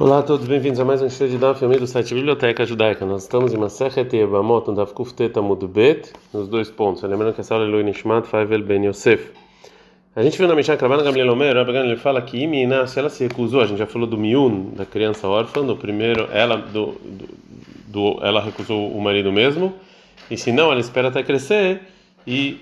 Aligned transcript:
Olá 0.00 0.20
a 0.20 0.22
todos, 0.22 0.46
bem-vindos 0.46 0.78
a 0.78 0.84
mais 0.84 1.02
um 1.02 1.10
show 1.10 1.26
de 1.26 1.36
Daf 1.36 1.60
do 1.66 1.86
site 1.88 2.14
Biblioteca 2.14 2.64
Judaica. 2.64 3.04
Nós 3.04 3.24
estamos 3.24 3.52
em 3.52 3.56
Masechet 3.56 4.14
Yevamot, 4.14 4.68
no 4.68 4.76
Daf 4.76 4.92
Kuftet 4.92 5.36
Amud 5.36 5.66
Bet, 5.66 6.12
nos 6.32 6.46
dois 6.46 6.70
pontos. 6.70 7.02
Lembrando 7.02 7.34
que 7.34 7.40
essa 7.40 7.52
aula 7.52 7.66
é 7.66 7.68
Lui 7.68 7.82
Nishmat 7.82 8.24
Faivel 8.24 8.62
Ben 8.62 8.86
Yosef. 8.86 9.32
A 10.14 10.22
gente 10.22 10.38
viu 10.38 10.46
na 10.46 10.54
Mishnah 10.54 10.76
Kravana 10.76 11.02
Gamliel 11.02 11.32
Omer, 11.32 11.56
ele 11.56 11.96
fala 11.96 12.22
que 12.22 12.38
Imina, 12.38 12.86
se 12.86 12.96
ela 12.96 13.08
se 13.08 13.24
recusou, 13.24 13.60
a 13.60 13.66
gente 13.66 13.78
já 13.78 13.86
falou 13.86 14.06
do 14.06 14.16
Miun, 14.16 14.70
da 14.70 14.86
criança 14.86 15.26
órfã, 15.26 15.62
no 15.62 15.76
primeiro, 15.76 16.28
ela, 16.32 16.58
do, 16.58 16.92
do, 16.92 17.28
do, 17.88 18.18
ela 18.24 18.40
recusou 18.40 18.92
o 18.92 19.02
marido 19.02 19.32
mesmo, 19.32 19.74
e 20.30 20.36
se 20.36 20.52
não, 20.52 20.70
ela 20.70 20.80
espera 20.80 21.08
até 21.08 21.24
crescer, 21.24 21.80
e 22.24 22.60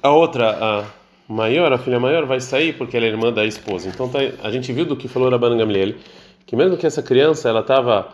a 0.00 0.10
outra, 0.10 0.50
a 0.50 0.84
maior, 1.32 1.72
a 1.72 1.78
filha 1.78 1.98
maior, 1.98 2.26
vai 2.26 2.40
sair 2.40 2.74
porque 2.74 2.96
ela 2.96 3.06
é 3.06 3.08
irmã 3.08 3.32
da 3.32 3.44
esposa. 3.44 3.88
Então 3.88 4.08
tá, 4.08 4.18
a 4.42 4.50
gente 4.50 4.72
viu 4.72 4.84
do 4.84 4.96
que 4.96 5.08
falou 5.08 5.30
Rabban 5.30 5.56
Gamliel, 5.56 5.94
que 6.46 6.54
mesmo 6.54 6.76
que 6.76 6.86
essa 6.86 7.02
criança, 7.02 7.48
ela 7.48 7.60
estava, 7.60 8.08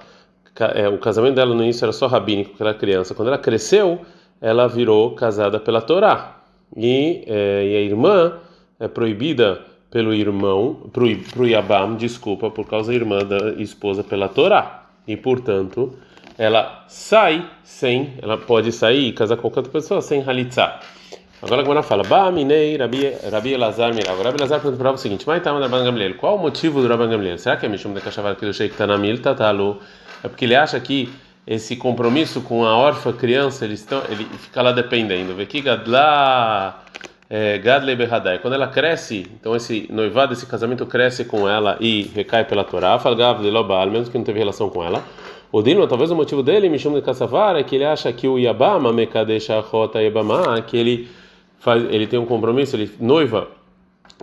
é, 0.74 0.88
o 0.88 0.98
casamento 0.98 1.34
dela 1.34 1.55
no 1.55 1.62
início 1.62 1.84
era 1.84 1.93
só 1.93 2.07
rabínico, 2.07 2.57
que 2.57 2.62
era 2.62 2.73
criança. 2.73 3.15
Quando 3.15 3.29
ela 3.29 3.38
cresceu, 3.38 4.01
ela 4.41 4.69
virou 4.69 5.15
casada 5.15 5.59
pela 5.59 5.80
Torá. 5.80 6.37
E, 6.77 7.24
é, 7.27 7.66
e 7.66 7.77
a 7.77 7.80
irmã 7.80 8.34
é 8.79 8.87
proibida 8.87 9.60
pelo 9.91 10.15
irmão, 10.15 10.88
pro, 10.93 11.07
pro 11.32 11.46
Yabam, 11.46 11.96
desculpa, 11.96 12.51
por 12.51 12.66
causa 12.66 12.91
da 12.91 12.95
irmã 12.95 13.19
da 13.24 13.51
esposa 13.60 14.05
pela 14.05 14.29
Torá. 14.29 14.87
E, 15.07 15.16
portanto, 15.16 15.95
ela 16.37 16.85
sai 16.87 17.48
sem, 17.65 18.15
ela 18.23 18.37
pode 18.37 18.71
sair 18.71 19.09
e 19.09 19.12
casar 19.12 19.37
com 19.37 19.43
qualquer 19.43 19.60
outra 19.60 19.73
pessoa 19.73 20.01
sem 20.01 20.23
halitzah. 20.23 20.80
Agora 21.41 21.60
a 21.60 21.65
Gemara 21.65 21.83
fala, 21.84 22.02
Ba 22.02 22.33
minei 22.33 22.77
Rabi, 22.77 23.12
Rabi 23.30 23.52
Elazar 23.52 23.95
Mirav. 23.95 24.20
Rabi 24.20 24.38
Elazar 24.38 24.60
perguntou 24.60 24.95
o 24.95 24.98
seguinte, 24.98 25.24
mas 25.24 25.41
tá 25.41 25.52
Rabban 25.52 25.84
Gamliel, 25.84 26.15
qual 26.15 26.34
o 26.34 26.38
motivo 26.38 26.83
do 26.83 26.88
Rabban 26.88 27.09
Gamliel? 27.09 27.38
Será 27.38 27.56
que 27.56 27.65
é 27.65 27.69
Mishum 27.69 27.95
de 27.95 28.01
Kashavar 28.01 28.34
que 28.34 28.45
do 28.45 28.52
Sheikh 28.52 28.74
Tanamil 28.77 29.23
Tatalu? 29.23 29.79
É 30.24 30.27
porque 30.27 30.46
ele 30.46 30.56
acha 30.56 30.80
que 30.80 31.09
esse 31.46 31.76
compromisso 31.76 32.40
com 32.40 32.65
a 32.65 32.76
órfã 32.76 33.13
criança, 33.13 33.65
ele, 33.65 33.74
estão, 33.74 34.02
ele 34.09 34.24
fica 34.24 34.60
lá 34.60 34.73
dependendo. 34.73 35.32
Vê 35.37 35.46
que 35.46 35.60
Gadla 35.60 36.82
é, 37.30 37.57
Gadle 37.59 37.95
Behadai. 37.95 38.41
Quando 38.41 38.54
ela 38.54 38.66
cresce, 38.66 39.24
então 39.38 39.54
esse 39.54 39.87
noivado, 39.93 40.32
esse 40.32 40.45
casamento 40.45 40.85
cresce 40.87 41.24
com 41.24 41.48
ela 41.48 41.76
e 41.79 42.10
recai 42.15 42.45
pela 42.45 42.65
Torá, 42.65 42.98
Falgav 42.98 43.41
de 43.41 43.48
Lobal, 43.48 43.88
mesmo 43.88 44.10
que 44.10 44.18
não 44.18 44.24
teve 44.24 44.41
relação 44.41 44.68
com 44.68 44.82
ela. 44.82 45.04
O 45.52 45.63
Dilma, 45.63 45.87
talvez 45.87 46.10
o 46.10 46.16
motivo 46.16 46.43
dele, 46.43 46.68
Mishum 46.68 46.93
de 46.95 47.01
Kassavar, 47.01 47.54
é 47.54 47.63
que 47.63 47.76
ele 47.76 47.85
acha 47.85 48.13
que 48.13 48.26
o 48.26 48.38
Yabama, 48.41 48.93
Mekadesha 48.93 49.60
Rota 49.60 50.02
Yabama, 50.02 50.60
que 50.63 50.76
ele 50.76 51.09
faz, 51.59 51.84
ele 51.90 52.06
tem 52.06 52.18
um 52.18 52.26
compromisso, 52.26 52.76
ele 52.76 52.90
noiva 53.01 53.48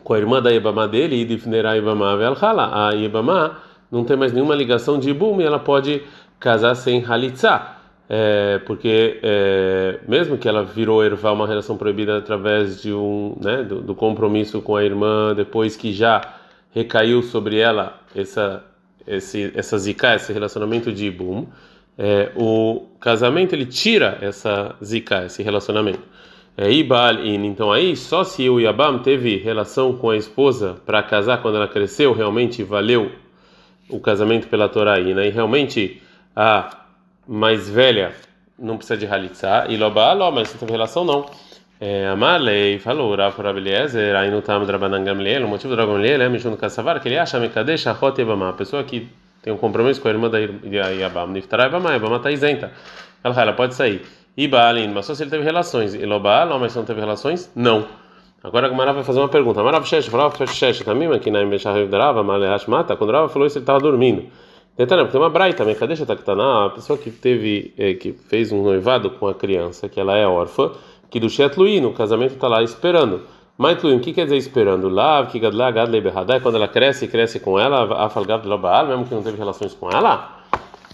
com 0.03 0.14
a 0.14 0.17
irmã 0.17 0.41
da 0.41 0.53
Ibama 0.53 0.88
dele, 0.88 1.16
e 1.16 1.25
Difnerá 1.25 1.78
Ibama 1.78 2.16
Velhala. 2.17 2.88
A 2.88 2.95
Ibama 2.95 3.58
não 3.91 4.03
tem 4.03 4.17
mais 4.17 4.33
nenhuma 4.33 4.55
ligação 4.55 5.00
de 5.00 5.09
Ibum 5.09 5.41
e 5.41 5.44
ela 5.44 5.59
pode 5.59 6.02
casar 6.39 6.75
sem 6.75 7.03
Halitzah. 7.03 7.75
É, 8.08 8.59
porque 8.67 9.19
é, 9.23 10.00
mesmo 10.08 10.38
que 10.38 10.47
ela 10.47 10.63
virou 10.63 11.03
ervar 11.03 11.31
uma 11.31 11.47
relação 11.47 11.75
proibida 11.75 12.19
através 12.19 12.80
de 12.80 12.94
um 12.94 13.36
né, 13.41 13.63
do, 13.63 13.81
do, 13.81 13.95
compromisso 13.95 14.61
com 14.61 14.75
a 14.75 14.83
irmã 14.83 15.33
depois 15.33 15.75
que 15.75 15.91
já 15.91 16.22
recaiu 16.69 17.23
sobre 17.23 17.58
ela 17.58 18.00
essa 18.16 18.63
esse 19.08 19.52
essa 19.56 19.75
zika 19.80 20.13
esse 20.13 20.31
relacionamento 20.31 20.94
de 20.94 21.08
ibum 21.08 21.47
é, 21.97 22.31
o 22.36 22.86
casamento 23.00 23.53
ele 23.53 23.66
tira 23.66 24.19
essa 24.22 24.75
zika 24.83 25.25
esse 25.25 25.41
relacionamento 25.41 26.03
Ibalin, 26.58 27.45
então 27.45 27.72
aí 27.72 27.98
só 27.98 28.23
se 28.23 28.50
o 28.50 28.59
Yabam 28.59 29.00
teve 29.00 29.38
relação 29.38 29.94
com 29.98 30.09
a 30.09 30.16
esposa 30.16 30.78
para 30.86 31.03
casar 31.03 31.42
quando 31.42 31.56
ela 31.56 31.67
cresceu, 31.67 32.14
realmente 32.14 32.64
valeu 32.64 33.12
o 33.89 34.00
casamento 34.00 34.47
pela 34.47 34.70
Torá 34.70 35.00
e 35.00 35.14
né? 35.14 35.30
realmente 35.30 36.02
a 36.36 36.86
mais 37.28 37.70
velha 37.70 38.14
não 38.58 38.78
precisa 38.78 38.97
de 38.97 39.06
halitzá 39.06 39.66
e 39.67 39.75
loba 39.75 40.16
mas 40.31 40.52
não 40.53 40.59
teve 40.59 40.72
relação 40.72 41.03
não. 41.03 41.25
É, 41.80 42.07
Amalei 42.07 42.80
falou, 42.80 43.13
Rav 43.16 43.38
Rabeliezer, 43.38 44.16
aí 44.16 44.31
no 44.31 44.41
Tam 44.41 44.66
Drabanan 44.66 45.03
Gamliel, 45.03 45.46
o 45.46 45.50
motivo 45.50 45.72
do 45.72 45.75
Dragon 45.75 45.91
Gamliel 45.91 46.22
é 46.22 46.30
Mishun 46.30 46.56
Kassavar, 46.56 47.01
que 47.01 47.09
ele 47.09 47.18
acha 47.18 47.38
Mekadesh 47.38 47.88
Achot 47.88 48.18
Yabama, 48.18 48.50
a 48.50 48.53
pessoa 48.53 48.81
que 48.85 49.09
tem 49.41 49.51
um 49.51 49.57
compromisso 49.57 50.01
com 50.01 50.07
a 50.07 50.12
irmã 50.12 50.30
da 50.30 50.40
Yabam, 50.40 51.31
Niftará 51.34 51.66
Yabama, 51.66 51.91
Yabama 51.91 52.16
está 52.16 52.31
isenta, 52.31 52.72
ela, 53.22 53.41
ela 53.41 53.51
pode 53.51 53.75
sair. 53.75 54.01
E 54.38 54.47
mas 54.94 55.06
só 55.06 55.16
se 55.16 55.23
ele 55.23 55.29
teve 55.29 55.44
relações. 55.44 55.94
E 55.94 56.06
mas 56.06 56.72
se 56.72 56.78
não 56.78 56.85
teve 56.85 57.00
relações? 57.00 57.51
Não. 57.56 57.85
Agora 58.44 58.68
a 58.68 58.91
vai 58.91 59.03
fazer 59.03 59.19
uma 59.19 59.29
pergunta. 59.29 59.63
Marav 59.63 59.85
Shesh, 59.88 60.09
Marav 60.09 60.35
Shesh, 60.47 60.81
também 60.81 61.12
aqui 61.12 61.31
na 61.31 61.41
Imesharev 61.41 61.90
Drava, 61.90 62.22
Malehash 62.22 62.68
Mata, 62.68 62.95
quando 62.95 63.12
Rava 63.12 63.28
falou 63.28 63.47
isso, 63.47 63.57
ele 63.57 63.63
estava 63.63 63.79
dormindo. 63.79 64.25
Detalhe, 64.78 65.07
tem 65.07 65.19
uma 65.19 65.29
braita, 65.29 65.63
cadê 65.74 65.95
a 66.66 66.69
pessoa 66.69 67.00
que 67.00 67.09
teve, 67.09 67.74
eh, 67.78 67.94
que 67.94 68.12
fez 68.12 68.51
um 68.51 68.62
noivado 68.62 69.09
com 69.09 69.28
a 69.28 69.34
criança, 69.34 69.88
que 69.88 70.00
ela 70.00 70.18
é 70.18 70.28
órfã, 70.28 70.72
que 71.09 71.19
do 71.19 71.29
Shetluí, 71.29 71.79
no 71.79 71.94
casamento 71.94 72.34
está 72.34 72.47
lá 72.50 72.62
esperando. 72.62 73.22
Mas 73.57 73.81
o 73.81 74.00
que 74.01 74.12
quer 74.12 74.25
dizer 74.25 74.35
esperando? 74.35 74.90
Lá, 74.90 75.25
que 75.25 75.40
gadla 75.40 75.72
gadle 75.72 76.01
behadai, 76.01 76.41
quando 76.41 76.56
ela 76.56 76.68
cresce, 76.68 77.07
cresce 77.07 77.40
com 77.40 77.57
ela, 77.57 78.06
afalgado 78.06 78.50
lobaal, 78.50 78.85
mesmo 78.85 79.06
que 79.06 79.16
não 79.16 79.24
teve 79.24 79.38
relações 79.38 79.74
com 79.74 79.90
ela? 79.90 80.34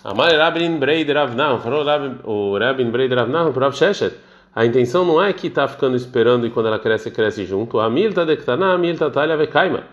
Amar 0.03 0.35
Rabin 0.35 0.79
Breid 0.79 1.11
Ravnah, 1.11 1.59
falou 1.59 1.85
o 2.23 2.57
Rabin 2.57 2.89
Breid 2.89 3.13
Ravnah 3.13 3.51
para 3.51 3.71
Sheshet. 3.71 4.15
A 4.55 4.65
intenção 4.65 5.05
não 5.05 5.23
é 5.23 5.31
que 5.31 5.45
está 5.45 5.67
ficando 5.67 5.95
esperando 5.95 6.45
e 6.47 6.49
quando 6.49 6.65
ela 6.65 6.79
cresce, 6.79 7.11
cresce 7.11 7.45
junto. 7.45 7.79
A 7.79 7.87
milta 7.87 8.25
dektaná, 8.25 8.73
a 8.73 8.77
milta 8.79 9.11
talha 9.11 9.37
vekaima. 9.37 9.83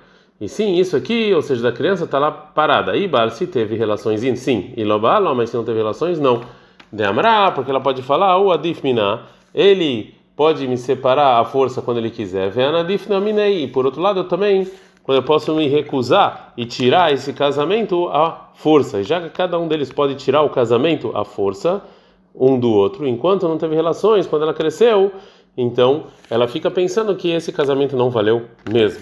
E 0.40 0.48
sim, 0.48 0.76
isso 0.76 0.96
aqui, 0.96 1.32
ou 1.34 1.42
seja, 1.42 1.62
da 1.62 1.72
criança 1.72 2.04
está 2.04 2.18
lá 2.18 2.30
parada. 2.30 2.96
E 2.96 3.06
Bal 3.06 3.28
se 3.28 3.46
teve 3.46 3.76
relações, 3.76 4.20
sim. 4.38 4.72
E 4.76 4.82
Lobal, 4.82 5.34
mas 5.34 5.50
se 5.50 5.56
não 5.56 5.64
teve 5.64 5.76
relações, 5.76 6.18
não. 6.18 6.40
De 6.90 7.04
Amra, 7.04 7.52
porque 7.52 7.70
ela 7.70 7.80
pode 7.80 8.00
falar, 8.00 8.38
o 8.38 8.50
Adif 8.50 8.82
Miná, 8.82 9.24
ele 9.54 10.14
pode 10.34 10.66
me 10.66 10.78
separar 10.78 11.38
à 11.38 11.44
força 11.44 11.82
quando 11.82 11.98
ele 11.98 12.10
quiser. 12.10 12.48
Veanadif 12.48 13.10
Naminei. 13.10 13.64
E 13.64 13.66
por 13.68 13.84
outro 13.84 14.00
lado, 14.00 14.20
eu 14.20 14.24
também 14.24 14.66
eu 15.16 15.22
posso 15.22 15.54
me 15.54 15.66
recusar 15.68 16.52
e 16.56 16.66
tirar 16.66 17.12
esse 17.12 17.32
casamento 17.32 18.08
à 18.08 18.50
força. 18.54 19.02
Já 19.02 19.20
que 19.20 19.30
cada 19.30 19.58
um 19.58 19.66
deles 19.66 19.92
pode 19.92 20.14
tirar 20.16 20.42
o 20.42 20.50
casamento 20.50 21.16
à 21.16 21.24
força 21.24 21.82
um 22.34 22.58
do 22.58 22.70
outro, 22.70 23.06
enquanto 23.06 23.48
não 23.48 23.58
teve 23.58 23.74
relações, 23.74 24.26
quando 24.26 24.42
ela 24.42 24.54
cresceu, 24.54 25.12
então 25.56 26.04
ela 26.30 26.46
fica 26.46 26.70
pensando 26.70 27.16
que 27.16 27.30
esse 27.30 27.52
casamento 27.52 27.96
não 27.96 28.10
valeu 28.10 28.46
mesmo. 28.70 29.00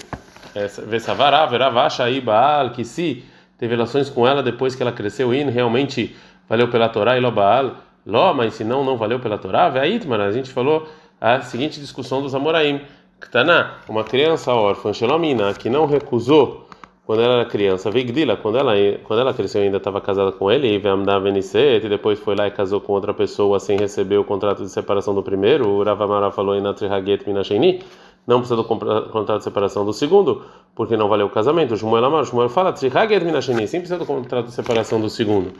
Vesavará, 0.86 1.44
veravacha 1.44 2.04
aí 2.04 2.18
Baal, 2.18 2.70
que 2.70 2.82
se 2.82 3.24
teve 3.58 3.74
relações 3.74 4.08
com 4.08 4.26
ela 4.26 4.42
depois 4.42 4.74
que 4.74 4.82
ela 4.82 4.92
cresceu 4.92 5.34
e 5.34 5.42
realmente 5.44 6.16
valeu 6.48 6.68
pela 6.68 6.88
Torá 6.88 7.18
e 7.18 7.20
lo 7.20 7.30
Baal, 7.30 7.76
lo, 8.06 8.32
mas 8.32 8.54
se 8.54 8.64
não, 8.64 8.82
não 8.82 8.96
valeu 8.96 9.20
pela 9.20 9.36
Torá, 9.36 9.68
Veitmar, 9.68 10.20
a 10.20 10.32
gente 10.32 10.50
falou 10.50 10.88
a 11.20 11.40
seguinte 11.40 11.80
discussão 11.80 12.22
dos 12.22 12.34
Amoraim. 12.34 12.80
Ktaná, 13.20 13.78
uma 13.88 14.04
criança 14.04 14.52
órfã, 14.52 14.92
Shelomina, 14.92 15.54
que 15.54 15.70
não 15.70 15.86
recusou 15.86 16.66
quando 17.06 17.22
ela 17.22 17.34
era 17.34 17.44
criança, 17.44 17.88
Vigdila, 17.88 18.36
quando 18.36 18.58
ela, 18.58 18.72
quando 19.04 19.20
ela 19.20 19.32
cresceu 19.32 19.62
ainda 19.62 19.76
estava 19.76 20.00
casada 20.00 20.32
com 20.32 20.50
ele, 20.50 20.66
e 20.66 20.76
e 20.76 21.88
depois 21.88 22.18
foi 22.18 22.34
lá 22.34 22.48
e 22.48 22.50
casou 22.50 22.80
com 22.80 22.92
outra 22.92 23.14
pessoa 23.14 23.60
sem 23.60 23.78
receber 23.78 24.18
o 24.18 24.24
contrato 24.24 24.64
de 24.64 24.68
separação 24.68 25.14
do 25.14 25.22
primeiro, 25.22 25.68
o 25.68 25.84
Ravamara 25.84 26.32
falou 26.32 26.56
em 26.56 26.60
Natrihaget 26.60 27.24
Minasheni, 27.24 27.80
não 28.26 28.40
precisa 28.40 28.56
do 28.56 28.64
contrato 28.64 29.38
de 29.38 29.44
separação 29.44 29.84
do 29.84 29.92
segundo, 29.92 30.42
porque 30.74 30.96
não 30.96 31.08
valeu 31.08 31.26
o 31.26 31.30
casamento. 31.30 31.74
O 31.74 31.76
Shmuel 31.76 32.04
Amar, 32.04 32.22
o 32.22 32.24
Shmuel 32.24 32.48
fala, 32.48 32.74
sim 32.74 32.90
precisa 32.90 33.96
do 33.96 34.04
contrato 34.04 34.46
de 34.46 34.52
separação 34.52 35.00
do 35.00 35.08
segundo. 35.08 35.52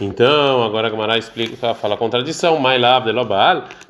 Então, 0.00 0.62
agora 0.62 0.86
a 0.86 0.90
Gamara 0.90 1.18
explica, 1.18 1.74
fala 1.74 1.94
a 1.94 1.96
contradição, 1.96 2.58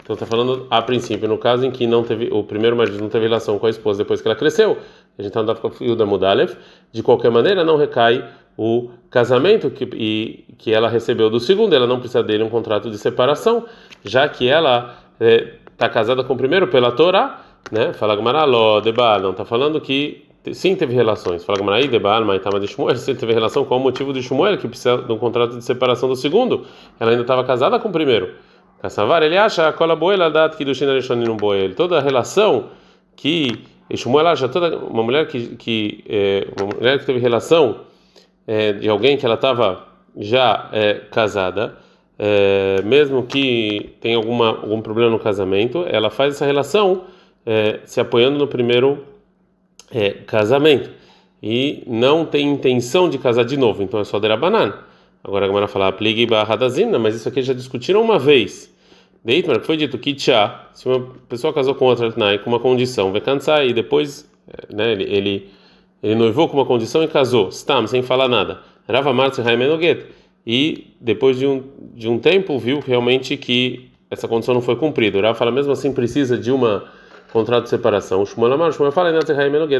então 0.02 0.14
está 0.14 0.26
falando 0.26 0.66
a 0.70 0.80
princípio, 0.80 1.28
no 1.28 1.38
caso 1.38 1.66
em 1.66 1.70
que 1.70 1.86
não 1.86 2.02
teve, 2.02 2.28
o 2.32 2.42
primeiro 2.42 2.74
marido 2.74 2.98
não 2.98 3.08
teve 3.08 3.26
relação 3.26 3.58
com 3.58 3.66
a 3.66 3.70
esposa 3.70 3.98
depois 3.98 4.20
que 4.20 4.28
ela 4.28 4.36
cresceu, 4.36 4.78
a 5.18 5.22
gente 5.22 5.36
está 5.36 5.42
no 5.42 5.70
fio 5.70 5.94
da 5.94 6.06
Mudalev, 6.06 6.56
de 6.90 7.02
qualquer 7.02 7.30
maneira 7.30 7.62
não 7.62 7.76
recai 7.76 8.24
o 8.56 8.90
casamento 9.10 9.70
que, 9.70 9.84
e, 9.94 10.54
que 10.58 10.72
ela 10.72 10.88
recebeu 10.88 11.30
do 11.30 11.38
segundo, 11.38 11.74
ela 11.74 11.86
não 11.86 11.98
precisa 11.98 12.22
dele 12.22 12.42
um 12.42 12.50
contrato 12.50 12.90
de 12.90 12.98
separação, 12.98 13.64
já 14.04 14.28
que 14.28 14.48
ela 14.48 14.96
está 15.20 15.86
é, 15.86 15.88
casada 15.88 16.24
com 16.24 16.34
o 16.34 16.36
primeiro 16.36 16.66
pela 16.68 16.92
Torá, 16.92 17.40
né? 17.70 17.92
Fala 17.92 18.16
Gamaraló, 18.16 18.80
Debal, 18.80 19.20
não 19.20 19.30
está 19.30 19.44
falando 19.44 19.80
que 19.80 20.26
sim 20.52 20.74
teve 20.74 20.94
relações. 20.94 21.44
Fala 21.44 21.58
Gamaraí, 21.58 21.86
Debal, 21.86 22.24
mas 22.24 22.40
de 22.60 22.66
Shmuel, 22.66 22.96
se 22.96 23.14
teve 23.14 23.32
relação, 23.32 23.64
qual 23.64 23.78
o 23.78 23.82
motivo 23.82 24.12
de 24.12 24.22
Shmuel 24.22 24.58
que 24.58 24.66
precisa 24.66 24.98
de 24.98 25.12
um 25.12 25.18
contrato 25.18 25.56
de 25.56 25.64
separação 25.64 26.08
do 26.08 26.16
segundo? 26.16 26.66
Ela 26.98 27.12
ainda 27.12 27.22
estava 27.22 27.44
casada 27.44 27.78
com 27.78 27.88
o 27.88 27.92
primeiro. 27.92 28.34
Kassavar, 28.80 29.22
ele 29.22 29.38
acha 29.38 29.68
a 29.68 29.72
cola 29.72 29.94
boela 29.94 30.28
dat 30.28 30.56
que 30.56 30.64
do 30.64 30.74
Shinarishon 30.74 31.36
boel. 31.36 31.72
Toda 31.76 31.98
a 31.98 32.00
relação 32.00 32.70
que 33.14 33.64
Shmuel 33.94 34.26
acha 34.26 34.48
toda 34.48 34.76
uma 34.76 35.04
mulher 35.04 35.28
que 35.28 35.54
que 35.54 36.04
é, 36.08 36.48
uma 36.60 36.74
mulher 36.76 36.98
que 36.98 37.06
teve 37.06 37.20
relação 37.20 37.82
é, 38.44 38.72
de 38.72 38.88
alguém 38.88 39.16
que 39.16 39.24
ela 39.24 39.36
estava 39.36 39.86
já 40.16 40.68
é, 40.72 40.94
casada, 41.12 41.76
é, 42.18 42.82
mesmo 42.82 43.22
que 43.22 43.94
tenha 44.00 44.16
alguma 44.16 44.48
algum 44.48 44.80
problema 44.82 45.10
no 45.10 45.18
casamento, 45.20 45.84
ela 45.88 46.10
faz 46.10 46.34
essa 46.34 46.44
relação 46.44 47.02
é, 47.46 47.80
se 47.84 48.00
apoiando 48.00 48.38
no 48.38 48.46
primeiro 48.46 49.04
é, 49.90 50.10
casamento. 50.10 50.90
e 51.42 51.82
não 51.88 52.24
tem 52.24 52.48
intenção 52.48 53.10
de 53.10 53.18
casar 53.18 53.44
de 53.44 53.56
novo, 53.56 53.82
então 53.82 53.98
é 53.98 54.04
só 54.04 54.20
derabanan. 54.20 54.74
Agora 55.24 55.44
a 55.44 55.48
Gemara 55.48 55.68
fala, 55.68 55.88
apligue 55.88 56.24
barradazimna, 56.26 56.98
mas 56.98 57.16
isso 57.16 57.28
aqui 57.28 57.42
já 57.42 57.52
discutiram 57.52 58.00
uma 58.00 58.18
vez. 58.18 58.72
Deitmar, 59.24 59.60
que 59.60 59.66
foi 59.66 59.76
dito 59.76 59.98
que 59.98 60.14
tchá, 60.14 60.68
se 60.72 60.88
uma 60.88 61.00
pessoa 61.28 61.52
casou 61.52 61.74
com 61.74 61.84
outra 61.84 62.10
Tnai 62.10 62.38
com 62.38 62.50
uma 62.50 62.58
condição, 62.58 63.12
vai 63.12 63.20
cansar 63.20 63.64
e 63.64 63.72
depois 63.72 64.28
eh, 64.48 64.74
né, 64.74 64.92
ele, 64.92 65.04
ele, 65.04 65.50
ele 66.02 66.14
noivou 66.16 66.48
com 66.48 66.56
uma 66.56 66.66
condição 66.66 67.04
e 67.04 67.08
casou, 67.08 67.50
stam, 67.52 67.86
sem 67.86 68.02
falar 68.02 68.28
nada. 68.28 68.60
Rava 68.88 69.12
Martz 69.12 69.38
Raimenoget. 69.38 70.06
E 70.44 70.96
depois 71.00 71.38
de 71.38 71.46
um, 71.46 71.62
de 71.94 72.08
um 72.08 72.18
tempo 72.18 72.58
viu 72.58 72.80
realmente 72.80 73.36
que 73.36 73.90
essa 74.10 74.26
condição 74.26 74.54
não 74.54 74.60
foi 74.60 74.74
cumprida. 74.74 75.18
O 75.18 75.22
Rava 75.22 75.38
fala, 75.38 75.52
mesmo 75.52 75.72
assim 75.72 75.92
precisa 75.92 76.36
de 76.36 76.50
uma 76.50 76.84
contrato 77.32 77.64
de 77.64 77.70
separação. 77.70 78.22
O 78.22 78.26
Shmuel 78.26 78.52
Amar, 78.52 78.72
Shmuel 78.72 78.92
fala, 78.92 79.10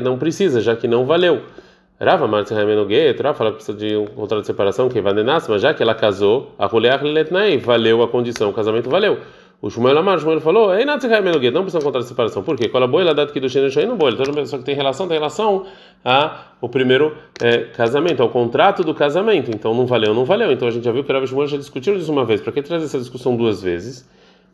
não 0.00 0.18
precisa, 0.18 0.60
já 0.60 0.74
que 0.74 0.88
não 0.88 1.04
valeu. 1.04 1.42
Rava 2.00 2.26
Martz 2.26 2.50
Raimenoget, 2.50 3.22
Rava 3.22 3.36
fala 3.36 3.50
que 3.50 3.56
precisa 3.56 3.78
de 3.78 3.96
um 3.96 4.06
contrato 4.06 4.40
de 4.40 4.46
separação, 4.46 4.88
que 4.88 5.00
vai 5.00 5.12
mas 5.12 5.62
já 5.62 5.72
que 5.72 5.82
ela 5.82 5.94
casou, 5.94 6.52
a 6.58 6.66
Ruleach 6.66 7.04
Letnai, 7.04 7.58
valeu 7.58 8.02
a 8.02 8.08
condição, 8.08 8.50
o 8.50 8.52
casamento 8.52 8.90
valeu. 8.90 9.18
O 9.62 9.70
Shmuel 9.70 9.96
Amar, 9.96 10.18
Shmuel 10.18 10.40
falou, 10.40 10.74
Ei, 10.74 10.84
não 10.84 10.98
precisa 10.98 11.22
de 11.78 11.84
um 11.84 11.86
contrato 11.86 12.02
de 12.02 12.08
separação. 12.08 12.42
Por 12.42 12.56
quê? 12.56 12.68
A 12.74 12.86
boa 12.88 13.00
ela 13.00 13.14
dá 13.14 13.22
aqui 13.22 13.38
do 13.38 13.48
Shen 13.48 13.86
no 13.86 13.94
boi. 13.94 14.16
Toda 14.16 14.32
pessoa 14.32 14.58
que 14.58 14.66
tem 14.66 14.74
relação, 14.74 15.06
tem 15.06 15.16
relação 15.16 15.66
ao 16.04 16.68
primeiro 16.68 17.16
é, 17.40 17.58
casamento, 17.58 18.20
ao 18.20 18.28
contrato 18.28 18.82
do 18.82 18.92
casamento. 18.92 19.52
Então 19.52 19.72
não 19.72 19.86
valeu, 19.86 20.12
não 20.12 20.24
valeu. 20.24 20.50
Então 20.50 20.66
a 20.66 20.70
gente 20.72 20.82
já 20.82 20.90
viu 20.90 21.04
que 21.04 21.12
o 21.12 21.14
Rav 21.14 21.24
Shmuel 21.28 21.46
já 21.46 21.56
discutiu 21.56 21.94
isso 21.94 22.10
uma 22.10 22.24
vez. 22.24 22.40
Para 22.40 22.52
que 22.52 22.60
trazer 22.60 22.86
essa 22.86 22.98
discussão 22.98 23.36
duas 23.36 23.62
vezes? 23.62 24.04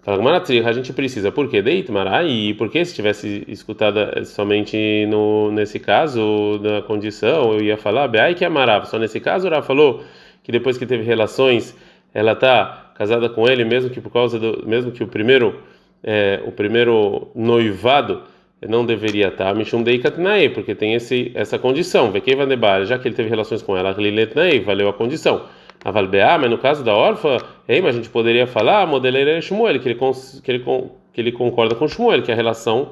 A 0.06 0.72
gente 0.72 0.92
precisa. 0.92 1.30
Por 1.30 1.48
quê? 1.48 1.60
Deitmará, 1.60 2.24
e 2.24 2.54
porque 2.54 2.84
se 2.84 2.94
tivesse 2.94 3.44
escutado 3.46 3.98
somente 4.24 5.06
no, 5.06 5.50
nesse 5.52 5.78
caso, 5.78 6.58
da 6.62 6.80
condição, 6.82 7.52
eu 7.52 7.60
ia 7.60 7.76
falar, 7.76 8.08
Beai 8.08 8.34
que 8.34 8.44
amarava. 8.44 8.86
Só 8.86 8.98
nesse 8.98 9.20
caso, 9.20 9.46
ela 9.46 9.62
falou 9.62 10.02
que 10.42 10.50
depois 10.50 10.78
que 10.78 10.86
teve 10.86 11.04
relações, 11.04 11.76
ela 12.14 12.32
está 12.32 12.92
casada 12.94 13.28
com 13.28 13.46
ele, 13.46 13.64
mesmo 13.64 13.90
que 13.90 14.00
por 14.00 14.10
causa 14.10 14.38
do. 14.38 14.66
mesmo 14.66 14.90
que 14.90 15.02
o 15.02 15.06
primeiro, 15.06 15.60
é, 16.02 16.40
o 16.46 16.52
primeiro 16.52 17.28
noivado 17.34 18.22
não 18.66 18.84
deveria 18.84 19.28
estar, 19.28 19.54
Mishum 19.54 19.82
Deikatnae, 19.82 20.48
porque 20.48 20.74
tem 20.74 20.94
esse, 20.94 21.30
essa 21.34 21.58
condição. 21.58 22.10
Vekeva 22.10 22.44
Nebar, 22.44 22.84
já 22.86 22.98
que 22.98 23.06
ele 23.06 23.14
teve 23.14 23.28
relações 23.28 23.62
com 23.62 23.76
ela, 23.76 23.92
Liletnae, 23.92 24.58
valeu 24.60 24.88
a 24.88 24.92
condição. 24.92 25.44
A 25.84 25.90
Valbeá, 25.90 26.36
mas 26.38 26.50
no 26.50 26.58
caso 26.58 26.82
da 26.82 26.94
órfã, 26.94 27.38
ei, 27.68 27.80
mas 27.80 27.94
a 27.94 27.98
gente 27.98 28.10
poderia 28.10 28.46
falar, 28.46 28.86
modeleira 28.86 29.40
Shmuel, 29.40 29.78
que 29.78 29.88
ele, 29.88 29.98
que, 30.42 30.50
ele, 30.50 30.64
que 31.12 31.20
ele 31.20 31.32
concorda 31.32 31.74
com 31.74 31.86
Shmuel, 31.86 32.22
que 32.22 32.32
a 32.32 32.34
relação 32.34 32.90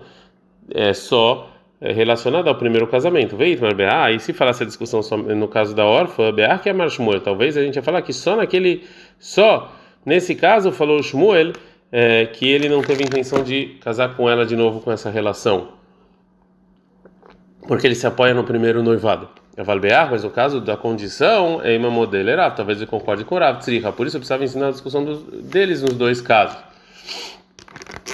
é 0.73 0.93
só 0.93 1.51
é 1.81 1.93
relacionada 1.93 2.49
ao 2.49 2.57
primeiro 2.57 2.87
casamento. 2.87 3.37
Veit, 3.37 3.61
mas 3.61 3.75
Beá, 3.75 4.11
e 4.11 4.19
se 4.19 4.33
falasse 4.33 4.63
a 4.63 4.67
discussão 4.67 5.03
só 5.03 5.17
no 5.17 5.47
caso 5.47 5.75
da 5.75 5.85
órfã, 5.85 6.33
Beá 6.33 6.59
que 6.59 6.69
é 6.69 6.73
Mar 6.73 6.89
Shmuel, 6.89 7.21
talvez 7.21 7.57
a 7.57 7.63
gente 7.63 7.77
ia 7.77 7.83
falar 7.83 8.03
que 8.03 8.13
só 8.13 8.37
naquele, 8.37 8.85
só 9.19 9.73
nesse 10.05 10.35
caso 10.35 10.73
falou 10.73 11.03
Shmuel 11.03 11.53
é, 11.93 12.27
que 12.27 12.49
ele 12.49 12.69
não 12.69 12.83
teve 12.83 13.05
intenção 13.05 13.43
de 13.43 13.77
casar 13.81 14.17
com 14.17 14.29
ela 14.29 14.47
de 14.47 14.57
novo 14.57 14.81
com 14.81 14.91
essa 14.91 15.11
relação, 15.11 15.69
porque 17.69 17.87
ele 17.87 17.95
se 17.95 18.07
apoia 18.07 18.33
no 18.33 18.45
primeiro 18.45 18.83
noivado. 18.83 19.29
Valbear, 19.63 20.11
mas 20.11 20.23
no 20.23 20.31
caso 20.31 20.61
da 20.61 20.77
condição 20.77 21.61
é 21.65 21.77
uma 21.79 21.91
modelo 21.91 22.31
talvez 22.55 22.79
ele 22.79 22.87
concorde 22.87 23.25
com 23.25 23.37
o 23.37 23.39
Rav 23.39 23.59
Tzricha, 23.59 23.91
por 23.93 24.07
isso 24.07 24.17
eu 24.17 24.21
precisava 24.21 24.45
ensinar 24.45 24.69
a 24.69 24.71
discussão 24.71 25.05
dos, 25.05 25.23
deles 25.45 25.83
nos 25.83 25.95
dois 25.95 26.21
casos. 26.21 26.59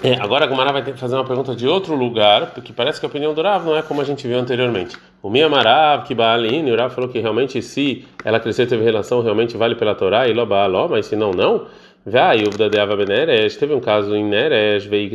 É, 0.05 0.15
agora 0.21 0.45
a 0.45 0.49
Gumara 0.49 0.73
vai 0.73 0.83
ter 0.83 0.93
que 0.93 0.99
fazer 0.99 1.15
uma 1.15 1.25
pergunta 1.25 1.55
de 1.55 1.67
outro 1.67 1.95
lugar, 1.95 2.53
porque 2.53 2.73
parece 2.73 2.99
que 2.99 3.07
a 3.07 3.09
opinião 3.09 3.35
do 3.35 3.43
Rav 3.43 3.65
não 3.65 3.77
é 3.77 3.83
como 3.83 4.01
a 4.01 4.05
gente 4.05 4.27
viu 4.27 4.39
anteriormente. 4.39 4.97
O 5.23 5.31
Miyamarav, 5.31 6.05
que 6.05 6.15
Baalin, 6.15 6.69
o 6.71 6.77
Rav 6.77 6.93
falou 6.93 7.09
que 7.09 7.21
realmente 7.21 7.63
se 7.63 8.05
ela 8.25 8.41
crescer 8.41 8.67
teve 8.67 8.83
relação, 8.83 9.23
realmente 9.23 9.57
vale 9.57 9.77
pela 9.77 9.95
Torá, 9.95 10.27
e 10.27 10.33
Lobaaló, 10.33 10.89
mas 10.89 11.07
se 11.07 11.15
não, 11.15 11.31
não. 11.31 11.67
Vai, 12.05 12.43
o 12.43 12.51
Dadeava 12.51 12.97
Beneresh, 12.97 13.57
teve 13.57 13.75
um 13.75 13.81
caso 13.81 14.17
em 14.17 14.25
Neresh, 14.25 14.87
veio 14.87 15.09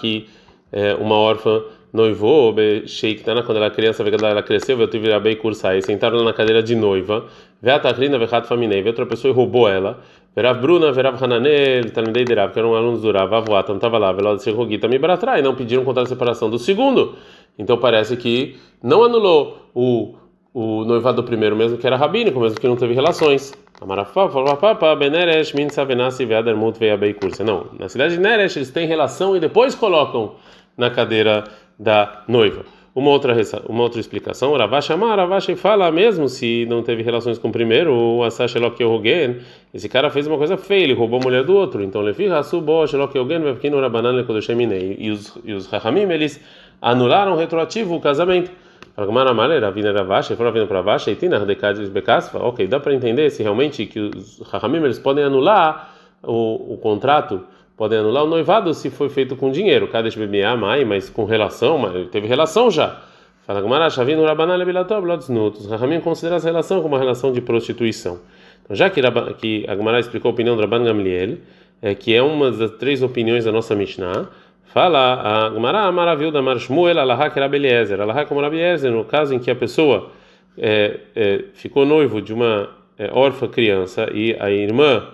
que 0.00 0.28
é, 0.70 0.94
uma 0.94 1.16
órfã 1.16 1.62
noivou, 1.92 2.54
Sheikhtana, 2.86 3.42
quando 3.42 3.58
ela 3.58 3.70
criança, 3.70 4.02
ela 4.02 4.42
cresceu, 4.42 4.76
veio 4.76 4.88
tive 4.88 5.12
a 5.12 5.36
cursar 5.36 5.76
e 5.76 5.82
sentaram 5.82 6.22
na 6.22 6.32
cadeira 6.32 6.62
de 6.62 6.74
noiva, 6.74 7.26
Veatakrina, 7.62 8.18
Vehat 8.18 8.46
Faminei, 8.46 8.84
outra 8.84 9.06
pessoa 9.06 9.32
e 9.32 9.34
roubou 9.34 9.68
ela, 9.68 10.00
Verav 10.34 10.60
Bruna, 10.60 10.92
Verav 10.92 11.22
Hananel, 11.22 11.90
Talmidei 11.90 12.24
Derav, 12.24 12.52
que 12.52 12.58
eram 12.58 12.74
alunos 12.74 13.02
do 13.02 13.10
Rav, 13.10 13.32
não 13.68 13.76
estava 13.76 13.98
lá, 13.98 14.12
Velod 14.12 14.40
Serrogita, 14.42 14.86
Mibratrá, 14.86 15.38
e 15.38 15.42
não 15.42 15.54
pediram 15.54 15.84
contra 15.84 16.02
a 16.02 16.06
separação 16.06 16.48
do 16.48 16.58
segundo. 16.58 17.16
Então 17.58 17.76
parece 17.76 18.16
que 18.16 18.56
não 18.82 19.02
anulou 19.02 19.58
o, 19.74 20.14
o 20.54 20.84
noivado 20.84 21.22
do 21.22 21.26
primeiro, 21.26 21.56
mesmo 21.56 21.76
que 21.76 21.86
era 21.86 21.96
rabínico, 21.96 22.38
mesmo 22.38 22.60
que 22.60 22.68
não 22.68 22.76
teve 22.76 22.94
relações. 22.94 23.52
Amarafá 23.80 24.28
falou: 24.28 24.56
Papa, 24.56 24.94
Beneresh, 24.94 25.52
Min 25.54 25.68
Savenasi, 25.70 26.24
Veadermut, 26.24 26.78
Veabei 26.78 27.14
Cursa. 27.14 27.42
Não, 27.42 27.66
na 27.78 27.88
cidade 27.88 28.14
de 28.14 28.20
Neresh 28.20 28.56
eles 28.56 28.70
têm 28.70 28.86
relação 28.86 29.36
e 29.36 29.40
depois 29.40 29.74
colocam 29.74 30.34
na 30.76 30.90
cadeira 30.90 31.44
da 31.78 32.22
noiva. 32.26 32.64
Uma 32.94 33.10
outra, 33.10 33.32
uma 33.68 33.82
outra 33.84 34.00
explicação, 34.00 34.56
Ravash 34.56 34.90
Amar, 34.90 35.16
Ravash 35.16 35.54
fala 35.56 35.88
mesmo 35.92 36.28
se 36.28 36.66
não 36.68 36.82
teve 36.82 37.00
relações 37.00 37.38
com 37.38 37.48
o 37.48 37.52
primeiro, 37.52 37.94
o 37.94 38.24
Asash 38.24 38.56
Elokeugen, 38.56 39.36
esse 39.72 39.88
cara 39.88 40.10
fez 40.10 40.26
uma 40.26 40.36
coisa 40.36 40.56
feia, 40.56 40.82
ele 40.82 40.94
roubou 40.94 41.20
a 41.20 41.22
mulher 41.22 41.44
do 41.44 41.54
outro. 41.54 41.80
Então, 41.84 42.00
Levi 42.00 42.26
Hasubo 42.26 42.84
Elokeugen, 42.92 43.40
Vevkino 43.40 43.80
Rabanan 43.80 44.10
Lekodoshemine. 44.12 44.96
E 44.98 45.10
os, 45.12 45.38
e 45.44 45.52
os 45.52 45.68
Rahamim, 45.68 46.10
eles 46.10 46.40
anularam 46.82 47.36
retroativo 47.36 47.94
o 47.94 48.00
casamento. 48.00 48.50
Fala, 48.96 49.30
Amar, 49.30 49.48
Ravina 49.60 49.92
Ravash, 49.92 50.32
foram 50.36 50.50
vindo 50.50 50.66
para 50.66 50.78
Ravash, 50.78 51.06
Eitina, 51.06 51.38
Dekadis 51.46 51.88
Bekasfa. 51.88 52.40
Ok, 52.40 52.66
dá 52.66 52.80
para 52.80 52.92
entender 52.92 53.30
se 53.30 53.44
realmente 53.44 53.86
que 53.86 54.00
os 54.00 54.40
Rahamim, 54.40 54.78
eles 54.78 54.98
podem 54.98 55.22
anular 55.22 55.94
o, 56.20 56.74
o 56.74 56.78
contrato 56.78 57.44
podem 57.78 58.00
anular 58.00 58.24
o 58.24 58.26
noivado 58.26 58.74
se 58.74 58.90
foi 58.90 59.08
feito 59.08 59.36
com 59.36 59.52
dinheiro. 59.52 59.86
Cada 59.86 60.10
BBA, 60.10 60.56
mãe, 60.56 60.84
mas 60.84 61.08
com 61.08 61.24
relação, 61.24 61.78
mas 61.78 62.08
teve 62.08 62.26
relação 62.26 62.68
já. 62.70 63.00
Fala 63.46 63.62
Gamara, 63.62 63.88
Shavino 63.88 64.24
Rabanale 64.24 64.64
Bilatov, 64.64 65.06
Lodsnutos. 65.06 65.70
Rahamim 65.70 66.00
considera 66.00 66.36
essa 66.36 66.48
relação 66.48 66.82
como 66.82 66.96
uma 66.96 66.98
relação 66.98 67.32
de 67.32 67.40
prostituição. 67.40 68.18
Então, 68.64 68.74
já 68.74 68.90
que, 68.90 69.00
que 69.38 69.64
a 69.68 69.74
Gamara 69.76 70.00
explicou 70.00 70.30
a 70.30 70.32
opinião 70.34 70.56
do 70.56 70.60
Rabban 70.60 70.84
Gamliel, 70.84 71.38
é, 71.80 71.94
que 71.94 72.14
é 72.14 72.20
uma 72.20 72.50
das 72.50 72.72
três 72.72 73.00
opiniões 73.00 73.44
da 73.44 73.52
nossa 73.52 73.76
Mishnah, 73.76 74.28
fala 74.64 75.46
a 75.46 75.48
Gamara 75.48 75.90
maravilha 75.92 76.32
da 76.32 76.42
Mar 76.42 76.58
Shmuel, 76.58 76.98
Alaha 76.98 77.30
que 77.30 77.38
Rabeliezer. 77.38 78.00
Alaha 78.00 78.26
como 78.26 78.40
Rabeliezer, 78.40 78.90
no 78.90 79.04
caso 79.04 79.32
em 79.32 79.38
que 79.38 79.50
a 79.50 79.54
pessoa 79.54 80.10
é, 80.58 80.98
é, 81.14 81.44
ficou 81.54 81.86
noivo 81.86 82.20
de 82.20 82.34
uma 82.34 82.70
é, 82.98 83.08
órfã 83.12 83.46
criança 83.46 84.10
e 84.12 84.36
a 84.38 84.50
irmã. 84.50 85.06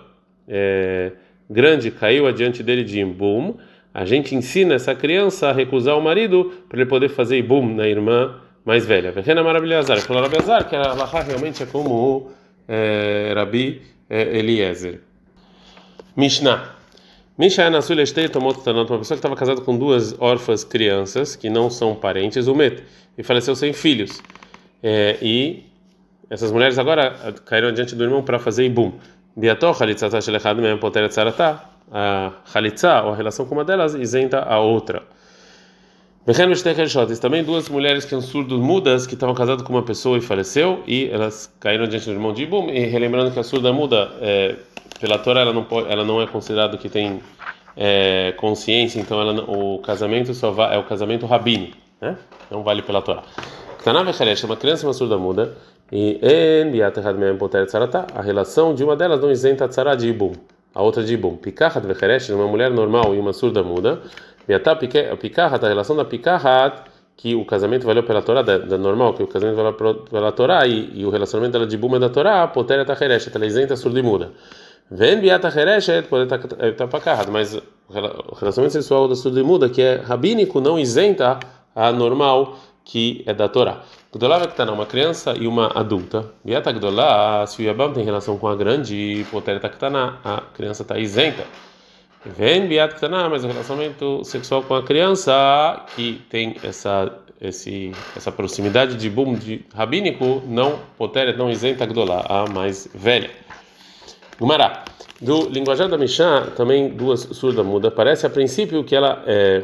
É, 0.49 1.13
grande 1.49 1.91
caiu 1.91 2.27
adiante 2.27 2.63
dele 2.63 2.85
de 2.85 3.01
Ibum, 3.01 3.55
a 3.93 4.05
gente 4.05 4.35
ensina 4.35 4.75
essa 4.75 4.95
criança 4.95 5.49
a 5.49 5.53
recusar 5.53 5.97
o 5.97 6.03
marido 6.03 6.53
para 6.69 6.81
ele 6.81 6.89
poder 6.89 7.09
fazer 7.09 7.39
Ibum 7.39 7.75
na 7.75 7.87
irmã 7.87 8.41
mais 8.65 8.85
velha. 8.85 9.13
Verrena 9.13 9.43
maravilhosa. 9.43 9.97
Falou 9.97 10.23
Rabiazar 10.23 10.69
que 10.69 10.75
a 10.75 10.95
Laha 10.95 11.23
realmente 11.23 11.63
é 11.63 11.67
como 11.67 11.95
o 11.95 12.31
é, 12.67 13.33
Rabi 13.35 13.83
é, 14.09 14.39
Eliezer. 14.39 15.01
Mishnah. 16.17 16.75
Mishnah 17.37 17.69
Nasul 17.69 18.01
Estei 18.01 18.29
tomou 18.29 18.53
uma 18.53 18.85
pessoa 18.85 19.03
que 19.03 19.15
estava 19.15 19.37
casada 19.37 19.61
com 19.61 19.77
duas 19.77 20.15
órfãs 20.21 20.63
crianças 20.63 21.35
que 21.35 21.51
não 21.51 21.69
são 21.69 21.95
parentes, 21.95 22.47
o 22.47 22.55
Met, 22.55 22.83
e 23.19 23.23
faleceu 23.23 23.57
sem 23.57 23.73
filhos. 23.73 24.23
É, 24.83 25.19
e 25.21 25.65
essas 26.31 26.53
mulheres 26.53 26.79
agora 26.79 27.35
caíram 27.45 27.73
diante 27.73 27.95
do 27.95 28.05
irmão 28.05 28.23
para 28.23 28.39
fazer 28.39 28.65
Ibum. 28.65 28.93
Diator 29.37 29.75
chalitzata 29.75 30.21
shelechad 30.21 30.61
mem 30.61 30.79
poteret 30.79 31.11
tzarata. 31.11 31.61
A 31.93 32.33
chalitza, 32.47 33.03
ou 33.03 33.13
a 33.13 33.17
relação 33.17 33.47
com 33.47 33.55
uma 33.55 33.65
delas, 33.65 33.95
isenta 33.95 34.41
a 34.41 34.59
outra. 34.59 35.03
Bechen 36.27 36.55
Shotis, 36.89 37.19
também 37.19 37.45
duas 37.45 37.69
mulheres 37.69 38.05
que 38.05 38.11
são 38.11 38.23
surdos 38.23 38.59
mudas, 38.59 39.07
que 39.07 39.13
estavam 39.13 39.35
casadas 39.35 39.63
com 39.63 39.75
uma 39.75 39.83
pessoa 39.83 40.17
e 40.17 40.23
faleceu, 40.23 40.83
e 40.87 41.11
elas 41.13 41.55
caíram 41.61 41.87
diante 41.87 42.07
do 42.07 42.13
irmão 42.13 42.33
de 42.33 42.45
Ibum, 42.45 42.71
e 42.71 42.87
relembrando 42.87 43.31
que 43.31 43.39
a 43.39 43.43
surda 43.43 43.75
muda, 43.75 44.11
é, 44.23 44.57
pela 44.99 45.19
Torá, 45.19 45.43
ela 45.43 45.53
não, 45.53 45.65
pode, 45.65 45.93
ela 45.93 46.03
não 46.03 46.23
é 46.23 46.27
considerada 46.27 46.79
que 46.79 46.89
tem 46.89 47.21
é, 47.77 48.33
consciência, 48.39 48.99
então 48.99 49.21
ela, 49.21 49.45
o 49.45 49.81
casamento 49.81 50.33
só 50.33 50.51
vai, 50.51 50.75
é 50.75 50.79
o 50.79 50.85
casamento 50.85 51.27
rabino, 51.27 51.69
né? 52.01 52.17
não 52.51 52.63
vale 52.63 52.81
pela 52.81 53.03
Torá. 53.03 53.23
Tanav 53.85 54.09
é 54.09 54.47
uma 54.47 54.57
criança 54.57 54.87
uma 54.87 54.95
surda 54.95 55.19
muda, 55.19 55.55
e 55.97 56.19
a 56.83 58.21
relação 58.21 58.75
de 58.75 58.83
uma 58.83 58.97
delas 58.97 59.21
não 59.21 59.31
isenta 59.31 59.65
a 59.65 59.69
tzara 59.69 59.95
de 59.95 60.09
ibum, 60.09 60.33
a 60.75 60.83
outra 60.83 61.05
de 61.05 61.15
ibum. 61.15 61.37
Pikahat 61.37 61.87
vecheresh, 61.87 62.31
uma 62.31 62.49
mulher 62.49 62.73
normal 62.73 63.15
e 63.15 63.19
uma 63.21 63.33
surda 63.33 63.63
muda. 63.63 64.01
Pikahat, 65.21 65.65
a 65.65 65.69
relação 65.69 65.95
da 65.95 66.05
pikahat, 66.05 66.83
que 67.17 67.37
o 67.37 67.45
casamento 67.45 67.87
valeu 67.87 68.03
pela 68.03 68.21
Torá, 68.23 68.43
da, 68.43 68.59
da, 68.59 68.77
normal, 68.77 69.15
que 69.15 69.23
o 69.23 69.29
casamento 69.29 69.55
valeu 69.55 69.75
pela 70.11 70.33
Torá, 70.33 70.67
e, 70.67 70.91
e 70.95 71.07
o 71.07 71.11
relacionamento 71.11 71.53
dela 71.53 71.65
de 71.65 71.77
é 71.77 71.99
da 72.01 72.09
Torá, 72.09 72.49
potera 72.49 72.85
tacheresh, 72.85 73.31
ela 73.33 73.47
isenta 73.47 73.77
surda 73.77 74.01
e 74.01 74.03
muda. 74.03 74.33
Vem 74.91 75.21
biata 75.21 75.49
pode 76.11 76.25
estar 76.25 76.89
pakahat, 76.89 77.31
mas 77.31 77.55
o 77.55 78.35
relacionamento 78.35 78.73
sexual 78.73 79.07
da 79.07 79.15
surda 79.15 79.39
e 79.39 79.45
muda, 79.45 79.69
que 79.69 79.81
é 79.81 79.95
rabínico, 79.95 80.61
não 80.61 80.77
isenta 80.77 81.39
a 81.73 81.93
normal 81.93 82.57
que 82.85 83.23
é 83.27 83.33
da 83.33 83.49
Torá. 83.49 83.83
Gdolá 84.13 84.45
estar 84.45 84.69
uma 84.71 84.87
criança 84.87 85.35
e 85.37 85.47
uma 85.47 85.73
adulta. 85.75 86.31
Biata 86.45 86.71
Gdolá, 86.71 87.47
se 87.47 87.63
o 87.63 87.65
Yabam 87.65 87.93
tem 87.93 88.05
relação 88.05 88.39
com 88.39 88.47
a 88.47 88.55
grande, 88.55 89.27
Poter 89.31 89.59
Taktaná, 89.59 90.19
a 90.23 90.43
criança 90.55 90.83
está 90.83 90.99
isenta. 90.99 91.45
Vem 92.25 92.67
Biat 92.67 92.95
Ktaná, 92.95 93.29
mas 93.29 93.45
o 93.45 93.49
relacionamento 93.49 94.25
sexual 94.25 94.63
com 94.63 94.75
a 94.75 94.83
criança 94.83 95.85
que 95.95 96.23
tem 96.31 96.57
essa 96.63 97.13
esse 97.39 97.93
essa 98.17 98.33
proximidade 98.33 98.97
de 98.97 99.11
boom 99.11 99.35
de 99.35 99.63
rabínico 99.75 100.43
não 100.47 100.79
Poter 100.97 101.37
não 101.37 101.51
isenta 101.51 101.85
Gdolá, 101.85 102.25
a 102.27 102.47
mais 102.49 102.89
velha. 102.95 103.31
Gumará. 104.39 104.85
Do 105.21 105.49
linguajar 105.49 105.89
da 105.89 105.99
Mishnah, 105.99 106.49
também 106.57 106.89
duas 106.89 107.21
surda 107.21 107.63
muda. 107.63 107.91
Parece 107.91 108.27
a 108.27 108.31
princípio 108.31 108.83
que 108.85 108.97
ela 108.97 109.23
é, 109.27 109.63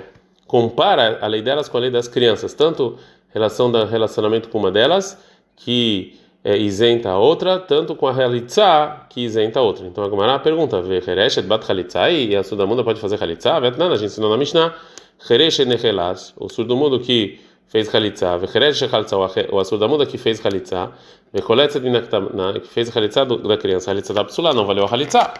compara 0.50 1.20
a 1.20 1.28
lei 1.28 1.42
delas 1.42 1.68
com 1.68 1.76
a 1.76 1.80
lei 1.80 1.92
das 1.92 2.08
crianças, 2.08 2.52
tanto 2.52 2.98
relação 3.32 3.70
da 3.70 3.84
relacionamento 3.84 4.48
com 4.48 4.58
uma 4.58 4.72
delas, 4.72 5.16
que 5.54 6.18
é, 6.42 6.56
isenta 6.56 7.08
a 7.08 7.16
outra, 7.16 7.60
tanto 7.60 7.94
com 7.94 8.08
a 8.08 8.12
realitzá, 8.12 9.06
que 9.08 9.20
isenta 9.20 9.60
a 9.60 9.62
outra. 9.62 9.86
Então 9.86 10.02
a 10.02 10.10
Gemara 10.10 10.40
pergunta: 10.40 10.82
Vechereshet 10.82 11.46
bat 11.46 11.64
chalitzá 11.64 12.10
e 12.10 12.34
a 12.34 12.42
surda 12.42 12.66
muda 12.66 12.82
pode 12.82 13.00
fazer 13.00 13.16
chalitzá? 13.16 13.60
Vetnan, 13.60 13.92
a 13.92 13.96
gente 13.96 14.06
ensinou 14.06 14.28
na 14.28 14.36
Mishnah. 14.36 14.74
Chereshet 15.24 15.68
nechelash, 15.68 16.32
o 16.36 16.48
surdo 16.48 16.76
mudo 16.76 16.98
que 16.98 17.38
fez 17.68 17.88
chalitza, 17.88 18.30
ou 19.52 19.60
a 19.60 19.64
surda 19.64 19.86
muda 19.86 20.04
que 20.04 20.18
fez 20.18 20.40
chalitza, 20.40 20.90
vecholetzet 21.32 21.80
que 22.60 22.68
fez 22.68 22.90
chalitza 22.90 23.24
da 23.24 23.56
criança, 23.56 23.92
chalitza 23.92 24.12
da 24.12 24.24
psula, 24.24 24.52
não 24.52 24.66
valeu 24.66 24.84
a 24.84 24.88
chalitza. 24.88 25.32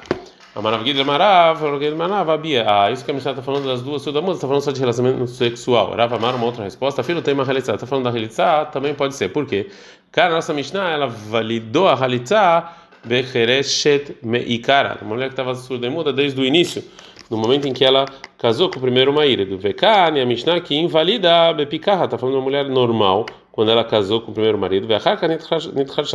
Amaravgid 0.53 0.97
Marav, 1.05 1.63
Marav, 1.97 2.29
Abia. 2.29 2.65
Ah, 2.67 2.91
isso 2.91 3.05
que 3.05 3.11
a 3.13 3.15
Mishnah 3.15 3.31
está 3.31 3.43
falando 3.43 3.67
das 3.67 3.83
duas 3.83 4.03
surdamudas, 4.03 4.39
está 4.39 4.49
falando 4.49 4.63
só 4.63 4.73
de 4.73 4.81
relacionamento 4.81 5.29
sexual. 5.29 5.95
Rav 5.95 6.13
Amar, 6.13 6.35
uma 6.35 6.47
outra 6.47 6.65
resposta. 6.65 7.05
Filho 7.05 7.23
tem 7.23 7.35
uma 7.35 7.45
halitzá. 7.45 7.75
Está 7.75 7.87
falando 7.87 8.05
da 8.05 8.11
halitzá, 8.11 8.65
também 8.65 8.93
pode 8.93 9.15
ser. 9.15 9.29
Por 9.29 9.47
quê? 9.47 9.71
Cara, 10.11 10.35
nossa 10.35 10.53
Mishnah, 10.53 10.91
ela 10.91 11.07
validou 11.07 11.87
a 11.87 11.95
halitzá 11.95 12.75
bechereshet 13.05 14.17
meikara. 14.25 14.99
Uma 15.03 15.15
mulher 15.15 15.29
que 15.29 15.35
estava 15.35 15.55
surda 15.55 15.87
e 15.87 15.91
muda 15.91 16.13
desde 16.13 16.41
o 16.41 16.45
início, 16.45 16.83
no 17.31 17.37
momento 17.37 17.69
em 17.69 17.73
que 17.73 17.85
ela 17.85 18.07
casou 18.37 18.69
com 18.69 18.79
o 18.79 18.83
primeiro 18.83 19.13
marido. 19.13 19.57
Vekani, 19.57 20.21
a 20.21 20.27
Mishnah, 20.27 20.61
que 20.61 20.75
invalida 20.75 21.53
bepikarra. 21.53 22.07
Está 22.07 22.19
falando 22.19 22.35
de 22.35 22.39
uma 22.39 22.45
mulher 22.45 22.69
normal 22.69 23.25
quando 23.53 23.71
ela 23.71 23.85
casou 23.85 24.21
com 24.21 24.31
o 24.31 24.35
primeiro 24.35 24.59
marido, 24.59 24.87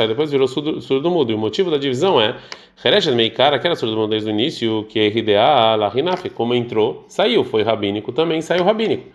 depois 0.08 0.32
virou 0.32 0.48
surdo, 0.48 0.82
surdo 0.82 1.10
mudo. 1.12 1.32
E 1.32 1.36
o 1.36 1.38
motivo 1.38 1.70
da 1.70 1.78
divisão 1.78 2.20
é 2.20 2.36
Meikara, 3.14 3.60
que 3.60 3.68
era 3.68 3.76
surdo 3.76 3.96
mudo 3.96 4.10
desde 4.10 4.30
o 4.30 4.32
início, 4.32 4.86
que 4.90 5.00
é 5.00 5.08
RDA, 5.08 5.76
Lahinaf, 5.76 6.30
como 6.30 6.56
entrou, 6.56 7.06
saiu, 7.08 7.44
foi 7.44 7.64
rabínico 7.64 8.12
também, 8.12 8.42
saiu 8.42 8.64
rabínico. 8.64 9.10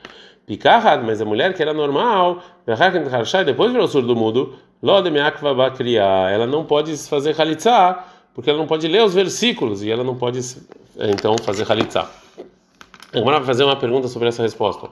Picarrad, 0.46 1.04
mas 1.04 1.20
a 1.20 1.24
mulher 1.24 1.54
que 1.54 1.62
era 1.62 1.72
normal, 1.72 2.42
depois 3.44 3.70
virou 3.70 3.86
surdo 3.86 4.16
mudo, 4.16 4.54
ela 4.82 6.46
não 6.46 6.64
pode 6.64 6.96
fazer 6.96 7.40
halitzá, 7.40 8.04
porque 8.34 8.50
ela 8.50 8.58
não 8.58 8.66
pode 8.66 8.88
ler 8.88 9.02
os 9.02 9.14
versículos 9.14 9.82
e 9.82 9.90
ela 9.90 10.02
não 10.02 10.16
pode 10.16 10.40
então 10.98 11.36
fazer 11.38 11.70
halitzá. 11.70 12.10
Agora 13.14 13.38
vai 13.38 13.46
fazer 13.46 13.64
uma 13.64 13.76
pergunta 13.76 14.08
sobre 14.08 14.28
essa 14.28 14.42
resposta. 14.42 14.88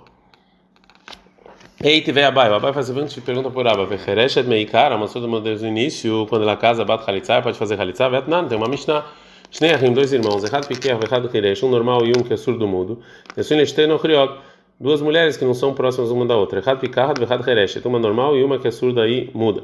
Ei, 1.81 2.01
tiver 2.01 2.25
abai, 2.25 2.49
abai 2.53 2.73
faz 2.73 2.91
a 2.91 2.93
seguinte 2.93 3.21
pergunta 3.21 3.51
por 3.51 3.65
Abba, 3.69 3.87
Vechereshet 3.87 4.49
meikara, 4.49 4.97
uma 4.97 5.07
surda 5.07 5.41
desde 5.41 5.65
o 5.65 5.69
início, 5.69 6.27
quando 6.29 6.43
ela 6.43 6.57
casa, 6.57 6.85
bate 6.85 7.09
halitzá, 7.09 7.41
pode 7.41 7.57
fazer 7.57 7.81
halitzá, 7.81 8.09
vetnan, 8.09 8.49
tem 8.49 8.59
uma 8.59 8.67
Mishnah, 8.69 9.07
Shneachim, 9.49 9.93
dois 9.93 10.13
irmãos, 10.13 10.43
errado 10.43 10.67
pequeno, 10.67 10.99
errado 11.01 11.29
queresh, 11.29 11.63
um 11.63 11.71
normal 11.71 12.05
e 12.05 12.11
um 12.11 12.25
que 12.25 12.35
é 12.35 12.37
surdo 12.37 12.67
mudo, 12.67 12.99
Nessun 13.37 13.55
lechteno 13.59 13.97
criot, 13.97 14.41
duas 14.81 15.01
mulheres 15.01 15.37
que 15.37 15.45
não 15.45 15.55
são 15.55 15.73
próximas 15.73 16.11
uma 16.11 16.27
da 16.27 16.37
outra, 16.37 16.59
errado 16.59 16.81
picarrad, 16.81 17.17
errado 17.23 17.45
queresh, 17.45 17.77
uma 17.85 18.01
normal 18.01 18.37
e 18.37 18.43
uma 18.43 18.59
que 18.59 18.67
é 18.67 18.73
surda 18.73 19.07
e 19.07 19.31
muda. 19.33 19.63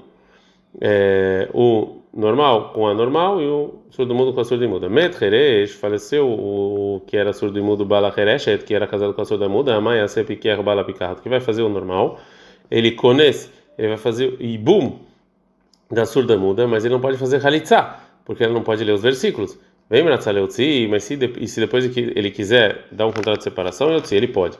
É, 0.81 1.49
o 1.53 2.04
normal 2.15 2.71
com 2.73 2.87
a 2.87 2.95
normal 2.95 3.41
e 3.43 3.47
o 3.47 3.75
surdo 3.91 4.15
mudo 4.15 4.33
com 4.33 4.41
a 4.41 4.45
surda 4.45 4.65
e 4.65 4.69
muda. 4.69 4.89
Met 4.89 5.23
Heresh 5.23 5.73
faleceu 5.73 6.29
o 6.29 7.03
que 7.07 7.17
era 7.17 7.33
surdo 7.33 7.59
e 7.59 7.63
mudo 7.63 7.85
Bala 7.85 8.13
Hereshet, 8.17 8.65
que 8.65 8.75
era 8.75 8.87
casado 8.87 9.13
com 9.13 9.21
a 9.21 9.25
surda 9.25 9.49
muda, 9.49 9.75
a 9.75 9.81
Maia 9.81 10.07
Sepiquer 10.07 10.63
Bala 10.63 10.85
Picardo, 10.85 11.21
que 11.21 11.29
vai 11.29 11.41
fazer 11.41 11.63
o 11.63 11.69
normal. 11.69 12.21
Ele 12.71 12.93
conhece, 12.93 13.51
ele 13.77 13.89
vai 13.89 13.97
fazer 13.97 14.37
Ibum 14.41 15.01
da 15.91 16.07
surda 16.07 16.37
muda, 16.37 16.67
mas 16.69 16.85
ele 16.85 16.95
não 16.95 17.01
pode 17.01 17.19
fazer 17.19 17.45
Halitzá, 17.45 18.01
porque 18.25 18.45
ele 18.45 18.53
não 18.53 18.63
pode 18.63 18.85
ler 18.85 18.93
os 18.93 19.03
versículos. 19.03 19.59
Vem 19.91 20.03
Mratzaleutzi, 20.03 20.87
mas 20.89 21.05
se, 21.05 21.19
e 21.39 21.47
se 21.47 21.61
depois 21.61 21.85
ele 21.97 22.31
quiser 22.31 22.87
dar 22.91 23.07
um 23.07 23.13
contrato 23.13 23.39
de 23.39 23.45
separação, 23.45 23.91
ele 24.11 24.29
pode. 24.29 24.57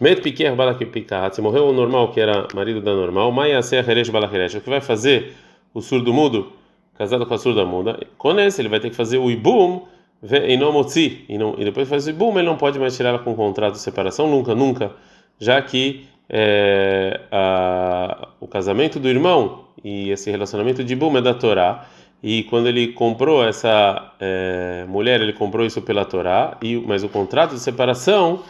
Met 0.00 0.20
Piquer 0.20 0.56
Bala 0.56 0.74
Picardo, 0.74 1.34
se 1.34 1.40
morreu 1.40 1.66
o 1.68 1.72
normal, 1.72 2.10
que 2.10 2.20
era 2.20 2.48
marido 2.54 2.80
da 2.80 2.92
normal, 2.92 3.30
Maia 3.30 3.60
Heresh 3.60 4.08
Bala 4.08 4.26
o 4.26 4.60
que 4.60 4.70
vai 4.70 4.80
fazer 4.80 5.32
o 5.72 5.80
surdo 5.80 6.12
mudo? 6.12 6.63
Casado 6.96 7.26
com 7.26 7.34
a 7.34 7.38
surda 7.38 7.64
muda, 7.64 7.98
com 8.16 8.38
esse 8.38 8.60
ele 8.60 8.68
vai 8.68 8.80
ter 8.80 8.90
que 8.90 8.96
fazer 8.96 9.18
o 9.18 9.30
ibum 9.30 9.82
e 10.22 10.56
não 10.56 10.72
motzi, 10.72 11.24
e, 11.28 11.64
depois 11.64 11.88
fazer 11.88 12.12
o 12.12 12.14
ibum, 12.14 12.38
ele 12.38 12.46
não 12.46 12.56
pode 12.56 12.78
mais 12.78 12.96
tirar 12.96 13.10
ela 13.10 13.18
com 13.18 13.34
contrato 13.34 13.72
de 13.72 13.80
separação, 13.80 14.26
nunca, 14.28 14.54
nunca, 14.54 14.92
já 15.38 15.60
que 15.60 16.06
é, 16.28 17.20
a, 17.30 18.28
o 18.40 18.46
casamento 18.46 18.98
do 18.98 19.08
irmão 19.08 19.64
e 19.82 20.10
esse 20.10 20.30
relacionamento 20.30 20.82
de 20.82 20.94
ibum 20.94 21.16
é 21.18 21.20
da 21.20 21.34
Torá, 21.34 21.86
e 22.22 22.44
quando 22.44 22.68
ele 22.68 22.88
comprou 22.88 23.44
essa 23.44 24.14
é, 24.18 24.86
mulher, 24.88 25.20
ele 25.20 25.34
comprou 25.34 25.66
isso 25.66 25.82
pela 25.82 26.06
Torá, 26.06 26.56
e, 26.62 26.76
mas 26.76 27.04
o 27.04 27.08
contrato 27.08 27.50
de 27.50 27.60
separação 27.60 28.42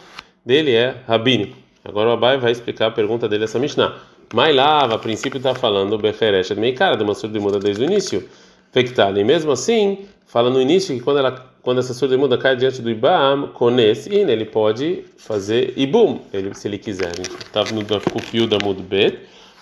dele 0.45 0.73
é 0.73 0.95
rabínico. 1.05 1.57
Agora 1.83 2.09
o 2.09 2.13
Abai 2.13 2.37
vai 2.37 2.51
explicar 2.51 2.87
a 2.87 2.91
pergunta 2.91 3.27
dele 3.27 3.43
essa 3.43 3.59
Mishnah. 3.59 3.95
Mailava, 4.33 4.95
a 4.95 4.99
princípio 4.99 5.37
está 5.37 5.53
falando 5.53 5.97
Becheresh 5.97 6.49
de 6.49 6.55
Meikara, 6.55 6.97
de 6.97 7.03
uma 7.03 7.13
surda 7.13 7.39
muda 7.39 7.59
desde 7.59 7.83
o 7.83 7.85
início. 7.85 8.27
Fectada. 8.71 9.19
E 9.19 9.23
mesmo 9.23 9.51
assim, 9.51 10.05
fala 10.27 10.49
no 10.49 10.61
início 10.61 10.95
que 10.95 11.01
quando, 11.01 11.19
ela, 11.19 11.45
quando 11.61 11.79
essa 11.79 11.93
surda 11.93 12.17
muda 12.17 12.37
cai 12.37 12.55
diante 12.55 12.81
do 12.81 12.89
Ibam, 12.89 13.47
Kones, 13.53 14.07
ele 14.07 14.45
pode 14.45 15.05
fazer 15.17 15.73
Ibum, 15.77 16.19
ele, 16.33 16.53
se 16.53 16.67
ele 16.67 16.77
quiser. 16.77 17.11
Estava 17.19 17.69
no 17.71 18.21
fio 18.21 18.47
da 18.47 18.57
Mudbet, 18.59 19.19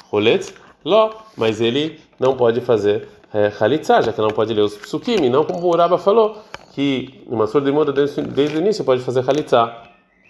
Roletz, 0.10 0.54
Ló, 0.84 1.12
mas 1.38 1.62
ele 1.62 2.00
não 2.20 2.36
pode 2.36 2.60
fazer 2.62 3.08
é, 3.34 3.52
já 4.04 4.14
que 4.14 4.22
não 4.22 4.30
pode 4.30 4.54
ler 4.54 4.62
os 4.62 4.76
Psukim, 4.76 5.30
não 5.30 5.44
como 5.44 5.66
o 5.66 5.70
Uraba 5.72 5.98
falou, 5.98 6.38
que 6.74 7.22
uma 7.26 7.48
surda 7.48 7.72
muda 7.72 7.92
desde, 7.92 8.22
desde 8.22 8.58
o 8.58 8.60
início 8.60 8.86
pode 8.86 9.02
fazer 9.02 9.28
Halitzah. 9.28 9.83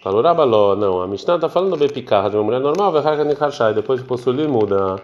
Falou 0.04 0.20
Rabaló, 0.20 0.76
não, 0.76 1.00
a 1.00 1.06
Mishnah 1.06 1.36
está 1.36 1.48
falando 1.48 1.78
do 1.78 1.88
picarra 1.90 2.28
de 2.28 2.36
uma 2.36 2.44
mulher 2.44 2.60
normal, 2.60 2.92
e 2.94 3.74
depois 3.74 4.02
o 4.02 4.04
possuir 4.04 4.46
muda. 4.46 5.02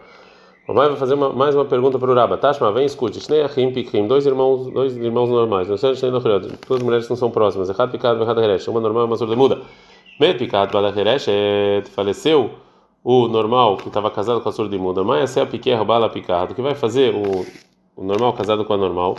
O 0.68 0.74
Mai 0.74 0.88
vai 0.88 0.96
fazer 0.98 1.14
uma, 1.14 1.30
mais 1.30 1.54
uma 1.54 1.64
pergunta 1.64 1.98
para 1.98 2.10
o 2.10 2.14
Raba. 2.14 2.36
Tashma, 2.36 2.70
vem 2.70 2.84
escute. 2.84 3.18
Shnei 3.18 3.40
Achim 3.40 3.72
Pikrim, 3.72 4.06
dois 4.06 4.26
irmãos, 4.26 4.70
dois 4.70 4.94
irmãos 4.94 5.30
normais. 5.30 5.68
Não 5.68 5.78
sei 5.78 5.96
se 5.96 6.06
duas 6.10 6.82
mulheres 6.82 7.08
não 7.08 7.16
são 7.16 7.30
próximas. 7.30 7.70
Errado 7.70 7.90
picado, 7.90 8.22
errado 8.22 8.42
heresh. 8.42 8.68
Uma 8.68 8.78
normal 8.78 9.06
uma 9.06 9.16
surda 9.16 9.34
muda. 9.34 9.62
Met 10.20 10.38
picado, 10.38 10.70
bada 10.70 10.88
heresh, 11.00 11.28
faleceu 11.94 12.50
o 13.02 13.26
normal 13.26 13.78
que 13.78 13.88
estava 13.88 14.10
casado 14.10 14.42
com 14.42 14.50
a 14.50 14.52
surda 14.52 14.76
muda. 14.76 15.02
Mas 15.02 15.34
é 15.34 15.40
a 15.40 15.46
piquerra, 15.46 15.82
bala 15.82 16.10
picado. 16.10 16.54
que 16.54 16.60
vai 16.60 16.74
fazer 16.74 17.14
o, 17.14 17.46
o 17.96 18.04
normal 18.04 18.34
casado 18.34 18.66
com 18.66 18.74
a 18.74 18.76
normal? 18.76 19.16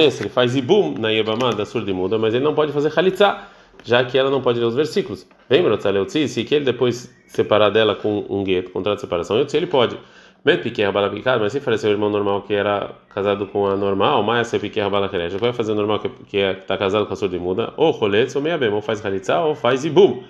Esse, 0.00 0.22
ele 0.22 0.30
faz 0.30 0.56
ibum 0.56 0.94
na 0.98 1.10
Yebamá 1.10 1.50
da 1.52 1.66
surda 1.66 1.92
muda, 1.92 2.18
mas 2.18 2.32
ele 2.32 2.42
não 2.42 2.54
pode 2.54 2.72
fazer 2.72 2.90
halitzah 2.96 3.59
já 3.84 4.04
que 4.04 4.16
ela 4.16 4.30
não 4.30 4.40
pode 4.40 4.58
ler 4.58 4.66
os 4.66 4.74
versículos. 4.74 5.26
Lembra, 5.48 5.78
se 6.06 6.44
que 6.44 6.54
ele 6.54 6.64
depois 6.64 7.14
separar 7.26 7.70
dela 7.70 7.94
com 7.94 8.24
um 8.28 8.44
gueto, 8.44 8.70
contrato 8.70 8.96
de 8.96 9.00
separação, 9.02 9.38
eu 9.38 9.46
ele 9.52 9.66
pode. 9.66 9.96
Met 10.44 10.62
piquer 10.62 10.90
balapicado, 10.90 11.40
mas 11.42 11.52
se 11.52 11.60
faleceu 11.60 11.90
o 11.90 11.92
irmão 11.92 12.08
normal 12.08 12.40
que 12.42 12.54
era 12.54 12.92
casado 13.10 13.46
com 13.46 13.66
a 13.66 13.76
normal, 13.76 14.22
mas 14.22 14.46
se 14.46 14.58
piquer 14.58 14.88
balaquereja, 14.88 15.36
vai 15.36 15.52
fazer 15.52 15.72
o 15.72 15.74
normal 15.74 15.98
que, 16.00 16.08
que 16.26 16.38
é, 16.38 16.52
está 16.52 16.78
casado 16.78 17.06
com 17.06 17.12
a 17.12 17.16
surda 17.16 17.38
muda, 17.38 17.74
ou 17.76 17.90
roletz, 17.90 18.34
ou 18.34 18.40
meia 18.40 18.56
bem, 18.56 18.70
ou 18.70 18.80
faz 18.80 19.04
halitza, 19.04 19.38
ou 19.40 19.54
faz 19.54 19.84
ibum. 19.84 20.22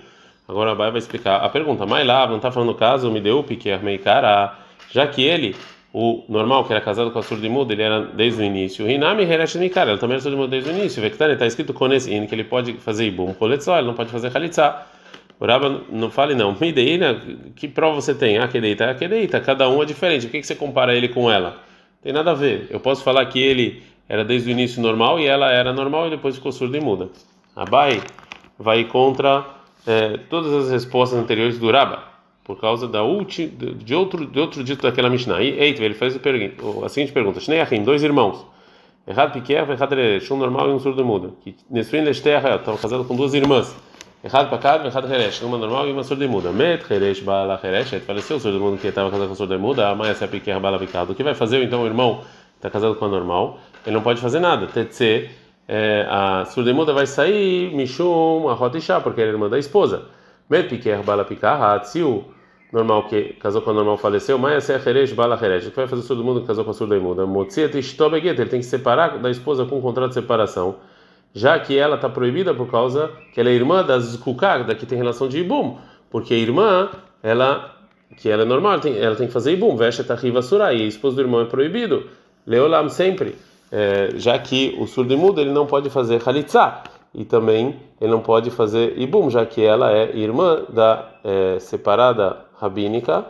Agora 0.47 0.71
a 0.71 0.75
Bai 0.75 0.91
vai 0.91 0.99
explicar 0.99 1.37
a 1.37 1.47
pergunta. 1.47 1.85
Mas 1.85 2.05
lá, 2.05 2.27
não 2.27 2.35
está 2.35 2.51
falando 2.51 2.71
o 2.71 2.75
caso, 2.75 3.09
me 3.09 3.21
deu 3.21 3.41
piquer 3.41 3.81
meikara, 3.81 4.53
já 4.91 5.07
que 5.07 5.23
ele 5.23 5.55
o 5.93 6.23
normal, 6.29 6.63
que 6.65 6.71
era 6.71 6.81
casado 6.81 7.11
com 7.11 7.19
a 7.19 7.23
surda 7.23 7.49
muda, 7.49 7.73
ele 7.73 7.81
era 7.81 8.01
desde 8.01 8.41
o 8.41 8.45
início. 8.45 8.89
Hinami 8.89 9.23
Heresh 9.23 9.55
Mikara, 9.55 9.91
ele 9.91 9.99
também 9.99 10.15
era 10.15 10.21
surdo 10.21 10.37
mudo 10.37 10.49
desde 10.49 10.69
o 10.69 10.73
início. 10.73 11.01
Vectane 11.01 11.33
está 11.33 11.45
escrito 11.45 11.73
Konesin, 11.73 12.25
que 12.27 12.35
ele 12.35 12.45
pode 12.45 12.73
fazer 12.73 13.07
Ibum 13.07 13.33
Koletzó, 13.33 13.77
ele 13.77 13.87
não 13.87 13.93
pode 13.93 14.09
fazer 14.09 14.35
Halitzá. 14.35 14.87
O 15.37 15.45
Rabba 15.45 15.81
não 15.89 16.09
fale 16.09 16.35
não. 16.35 16.55
Mideina, 16.59 17.19
que 17.55 17.67
prova 17.67 17.95
você 17.95 18.13
tem? 18.13 18.37
Ah, 18.37 18.45
ah, 18.45 18.47
que 18.47 19.07
deita. 19.07 19.39
Cada 19.41 19.67
um 19.67 19.81
é 19.81 19.85
diferente. 19.85 20.27
Por 20.27 20.31
que, 20.31 20.43
você 20.43 20.55
compara 20.55 20.95
ele 20.95 21.09
com 21.09 21.31
ela? 21.31 21.57
Tem 22.01 22.13
nada 22.13 22.31
a 22.31 22.35
ver. 22.35 22.67
Eu 22.69 22.79
posso 22.79 23.03
falar 23.03 23.25
que 23.25 23.39
ele 23.39 23.81
era 24.07 24.23
desde 24.23 24.49
o 24.49 24.51
início 24.51 24.81
normal 24.81 25.19
e 25.19 25.25
ela 25.25 25.51
era 25.51 25.73
normal 25.73 26.07
e 26.07 26.11
depois 26.11 26.35
ficou 26.35 26.51
surda 26.51 26.77
e 26.77 26.81
muda. 26.81 27.09
Abai 27.55 28.01
vai 28.57 28.83
contra 28.85 29.43
é, 29.85 30.19
todas 30.29 30.53
as 30.53 30.71
respostas 30.71 31.17
anteriores 31.17 31.57
do 31.57 31.71
Rabba 31.71 32.10
por 32.43 32.59
causa 32.59 32.87
da 32.87 33.03
última 33.03 33.49
de 33.75 33.95
outro 33.95 34.25
de 34.25 34.39
outro 34.39 34.63
dito 34.63 34.81
daquela 34.81 35.09
Mishnah. 35.09 35.41
E 35.41 35.49
ele 35.49 35.93
faz 35.93 36.15
a, 36.15 36.89
seguinte 36.89 37.11
pergunta: 37.11 37.39
Shnei 37.39 37.61
Achim, 37.61 37.83
dois 37.83 38.03
irmãos. 38.03 38.45
Errado 39.07 39.33
pequeno, 39.33 39.71
errado 39.71 39.95
um 40.31 40.37
normal 40.37 40.69
e 40.69 40.73
um 40.73 40.79
surdo 40.79 41.03
mudo. 41.03 41.35
Que 41.43 41.55
Nesrin 41.69 42.01
Lesteha 42.01 42.55
estavam 42.55 42.77
casados 42.77 43.07
com 43.07 43.15
duas 43.15 43.33
irmãs. 43.33 43.75
Errado 44.23 44.49
para 44.49 44.59
cada, 44.59 44.87
errado 44.87 45.11
Heresh, 45.11 45.41
uma 45.41 45.57
normal 45.57 45.87
e 45.87 45.91
uma 45.91 46.03
surda-muda. 46.03 46.51
Met 46.51 46.85
Heresh 46.93 47.21
Bala 47.21 47.59
Heresh, 47.61 48.03
faleceu 48.05 48.37
o 48.37 48.39
surda-muda 48.39 48.77
que 48.77 48.87
estava 48.87 49.09
casado 49.09 49.25
com 49.25 49.33
a 49.33 49.35
surda-muda, 49.35 49.89
a 49.89 49.95
mãe 49.95 50.11
é 50.11 50.27
piquer 50.27 50.59
Bala 50.59 50.77
Picado. 50.77 51.13
O 51.13 51.15
que 51.15 51.23
vai 51.23 51.33
fazer 51.33 51.63
então 51.63 51.81
o 51.81 51.87
irmão 51.87 52.21
está 52.55 52.69
casado 52.69 52.93
com 52.93 53.05
a 53.05 53.07
normal? 53.07 53.57
Ele 53.83 53.95
não 53.95 54.03
pode 54.03 54.21
fazer 54.21 54.39
nada. 54.39 54.67
Tetse, 54.67 55.27
é, 55.67 56.05
a 56.07 56.45
surda-muda 56.45 56.93
vai 56.93 57.07
sair, 57.07 57.73
Mishum, 57.73 58.47
a 58.47 58.53
Rotisha, 58.53 59.01
porque 59.01 59.21
ele 59.21 59.31
é 59.31 59.33
irmã 59.33 59.49
da 59.49 59.57
esposa. 59.57 60.03
Met 60.51 60.69
piquer 60.69 61.01
Bala 61.01 61.25
Picado, 61.25 61.87
se 61.87 62.03
o 62.03 62.25
normal 62.71 63.07
que 63.07 63.33
casou 63.39 63.61
com 63.61 63.71
a 63.71 63.73
normal 63.73 63.97
faleceu, 63.97 64.37
mãe 64.37 64.55
é 64.55 64.57
Heresh 64.57 65.13
Bala 65.13 65.39
Heresh. 65.41 65.67
O 65.67 65.69
que 65.71 65.77
vai 65.77 65.87
fazer 65.87 66.01
o 66.03 66.05
surda-muda 66.05 66.41
que 66.41 66.47
casou 66.47 66.63
com 66.63 66.71
a 66.71 66.73
surda-muda? 66.73 67.25
Motziet 67.25 67.77
Ishtobeget, 67.77 68.39
ele 68.39 68.49
tem 68.49 68.59
que 68.59 68.65
separar 68.65 69.17
da 69.17 69.31
esposa 69.31 69.65
com 69.65 69.79
um 69.79 69.81
contrato 69.81 70.09
de 70.09 70.15
separação 70.15 70.75
já 71.33 71.59
que 71.59 71.77
ela 71.77 71.95
está 71.95 72.09
proibida 72.09 72.53
por 72.53 72.69
causa 72.69 73.11
que 73.33 73.39
ela 73.39 73.49
é 73.49 73.53
irmã 73.53 73.83
das 73.83 74.15
Kukak, 74.17 74.65
da 74.65 74.75
que 74.75 74.85
tem 74.85 74.97
relação 74.97 75.27
de 75.27 75.39
Ibum, 75.39 75.77
porque 76.09 76.33
a 76.33 76.37
irmã, 76.37 76.89
ela, 77.23 77.73
que 78.17 78.29
ela 78.29 78.43
é 78.43 78.45
normal, 78.45 78.73
ela 78.73 78.81
tem, 78.81 78.97
ela 78.97 79.15
tem 79.15 79.27
que 79.27 79.33
fazer 79.33 79.53
Ibum, 79.53 79.75
veste 79.75 80.01
riva 80.01 80.41
surai, 80.41 80.75
esposa 80.75 81.15
do 81.15 81.21
irmão 81.21 81.41
é 81.41 81.45
proibido, 81.45 82.07
Leolam 82.45 82.89
sempre, 82.89 83.35
é, 83.71 84.09
já 84.15 84.37
que 84.37 84.75
o 84.79 84.87
surdo 84.87 85.13
e 85.13 85.17
mudo 85.17 85.39
ele 85.39 85.51
não 85.51 85.65
pode 85.65 85.89
fazer 85.89 86.21
Halitzah, 86.25 86.83
e 87.13 87.25
também 87.25 87.79
ele 87.99 88.11
não 88.11 88.21
pode 88.21 88.49
fazer 88.51 88.97
Ibum, 88.97 89.29
já 89.29 89.45
que 89.45 89.63
ela 89.63 89.91
é 89.91 90.15
irmã 90.15 90.63
da 90.69 91.09
é, 91.23 91.59
separada 91.59 92.45
rabínica, 92.59 93.25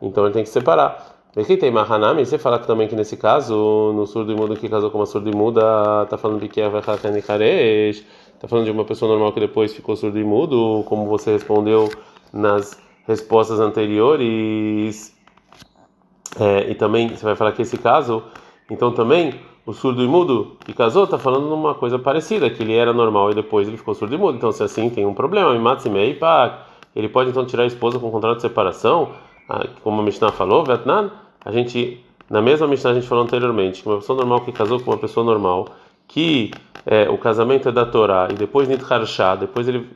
então 0.00 0.24
ele 0.24 0.34
tem 0.34 0.44
que 0.44 0.48
separar. 0.48 1.14
Aqui 1.36 1.56
tem 1.56 1.68
Mahanami, 1.68 2.24
você 2.24 2.38
fala 2.38 2.60
também 2.60 2.86
que 2.86 2.94
nesse 2.94 3.16
caso, 3.16 3.92
no 3.92 4.06
surdo 4.06 4.36
mudo 4.36 4.54
que 4.54 4.68
casou 4.68 4.88
com 4.88 4.98
uma 4.98 5.06
surda 5.06 5.28
e 5.28 5.34
muda, 5.34 6.06
tá 6.06 6.16
falando 6.16 6.40
de 6.40 6.48
que 6.48 6.66
vai 6.68 6.80
tá 8.38 8.46
falando 8.46 8.66
de 8.66 8.70
uma 8.70 8.84
pessoa 8.84 9.10
normal 9.10 9.32
que 9.32 9.40
depois 9.40 9.74
ficou 9.74 9.96
surdo 9.96 10.16
e 10.16 10.22
mudo, 10.22 10.84
como 10.86 11.06
você 11.06 11.32
respondeu 11.32 11.90
nas 12.32 12.78
respostas 13.04 13.58
anteriores. 13.58 15.12
É, 16.38 16.70
e 16.70 16.74
também 16.76 17.08
você 17.08 17.24
vai 17.24 17.34
falar 17.34 17.50
que 17.50 17.62
esse 17.62 17.78
caso, 17.78 18.22
então 18.70 18.92
também 18.92 19.34
o 19.66 19.72
surdo 19.72 20.02
e 20.02 20.06
mudo? 20.06 20.56
Que 20.64 20.72
casou 20.72 21.06
tá 21.06 21.18
falando 21.18 21.52
uma 21.52 21.74
coisa 21.74 21.98
parecida, 21.98 22.50
que 22.50 22.62
ele 22.62 22.74
era 22.74 22.92
normal 22.92 23.30
e 23.30 23.34
depois 23.34 23.66
ele 23.66 23.76
ficou 23.76 23.94
surdo 23.94 24.14
e 24.14 24.18
mudo. 24.18 24.36
Então 24.36 24.52
se 24.52 24.62
assim 24.62 24.90
tem 24.90 25.06
um 25.06 25.14
problema, 25.14 25.54
ele 26.94 27.08
pode 27.08 27.30
então 27.30 27.44
tirar 27.44 27.64
a 27.64 27.66
esposa 27.66 27.98
com 27.98 28.10
contrato 28.10 28.36
de 28.36 28.42
separação, 28.42 29.10
ah, 29.48 29.66
como 29.82 30.00
a 30.00 30.04
Mishnah 30.04 30.32
falou, 30.32 30.64
Vietnã 30.64 31.10
a 31.44 31.52
gente, 31.52 32.02
na 32.30 32.40
mesma 32.40 32.66
Mishnah 32.66 32.90
a 32.90 32.94
gente 32.94 33.06
falou 33.06 33.24
anteriormente, 33.24 33.82
que 33.82 33.88
uma 33.88 33.98
pessoa 33.98 34.16
normal 34.16 34.40
que 34.40 34.52
casou 34.52 34.80
com 34.80 34.90
uma 34.90 34.98
pessoa 34.98 35.24
normal, 35.24 35.68
que 36.08 36.50
é, 36.86 37.08
o 37.08 37.18
casamento 37.18 37.68
é 37.68 37.72
da 37.72 37.84
Torá 37.84 38.28
e 38.30 38.34
depois 38.34 38.68
Nitharshá, 38.68 39.36
depois 39.36 39.68
ele 39.68 39.86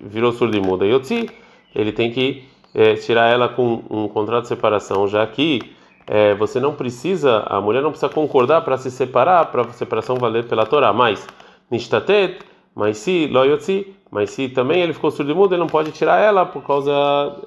virou 0.00 0.32
surdo 0.32 0.56
e 0.56 0.60
muda, 0.60 0.86
Yotzi, 0.86 1.30
ele 1.74 1.92
tem 1.92 2.10
que 2.10 2.44
é, 2.74 2.94
tirar 2.94 3.28
ela 3.28 3.48
com 3.48 3.82
um 3.90 4.08
contrato 4.08 4.42
de 4.42 4.48
separação, 4.48 5.06
já 5.06 5.26
que 5.26 5.60
é, 6.06 6.34
você 6.34 6.58
não 6.58 6.74
precisa, 6.74 7.44
a 7.46 7.60
mulher 7.60 7.82
não 7.82 7.90
precisa 7.90 8.12
concordar 8.12 8.62
para 8.62 8.76
se 8.76 8.90
separar, 8.90 9.46
para 9.46 9.62
a 9.62 9.72
separação 9.72 10.16
valer 10.16 10.44
pela 10.44 10.66
Torá, 10.66 10.92
mas 10.92 11.26
Nishtatet, 11.70 12.40
mas 12.74 12.98
se 12.98 13.26
Loyotzi, 13.26 13.94
mas 14.10 14.30
se 14.30 14.48
também 14.48 14.82
ele 14.82 14.92
ficou 14.92 15.10
surdo 15.10 15.30
e 15.30 15.34
mudo, 15.34 15.54
ele 15.54 15.60
não 15.60 15.66
pode 15.66 15.92
tirar 15.92 16.18
ela 16.18 16.44
por 16.44 16.62
causa 16.62 16.92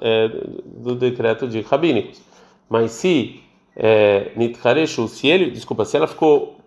é, 0.00 0.28
do 0.64 0.94
decreto 0.94 1.46
de 1.46 1.60
rabínicos. 1.60 2.20
Mas 2.68 2.92
se 2.92 3.40
é, 3.76 4.32
Nitkareshu, 4.34 5.06
se 5.06 5.28
ele, 5.28 5.50
desculpa, 5.50 5.84
se 5.84 5.96
ela 5.96 6.06
ficou, 6.06 6.58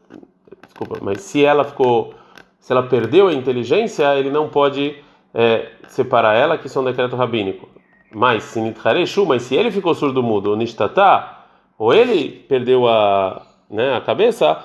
desculpa, 0.64 1.00
mas 1.02 1.22
se 1.22 1.44
ela 1.44 1.64
ficou, 1.64 2.14
se 2.60 2.72
ela 2.72 2.84
perdeu 2.84 3.28
a 3.28 3.34
inteligência, 3.34 4.16
ele 4.16 4.30
não 4.30 4.48
pode 4.48 4.96
é, 5.34 5.70
separar 5.88 6.36
ela, 6.36 6.58
que 6.58 6.68
isso 6.68 6.78
é 6.78 6.82
um 6.82 6.86
decreto 6.86 7.16
rabínico. 7.16 7.68
Mas 8.14 8.44
se 8.44 8.62
Nitkareshu, 8.62 9.26
mas 9.26 9.44
se 9.44 9.56
ele 9.56 9.70
ficou 9.72 9.94
surdo-mudo, 9.94 10.52
ou 10.52 10.56
Nishtata, 10.56 11.39
ou 11.80 11.94
ele 11.94 12.30
perdeu 12.50 12.88
a, 12.88 13.42
né, 13.72 13.96
a 13.96 14.02
cabeça, 14.02 14.62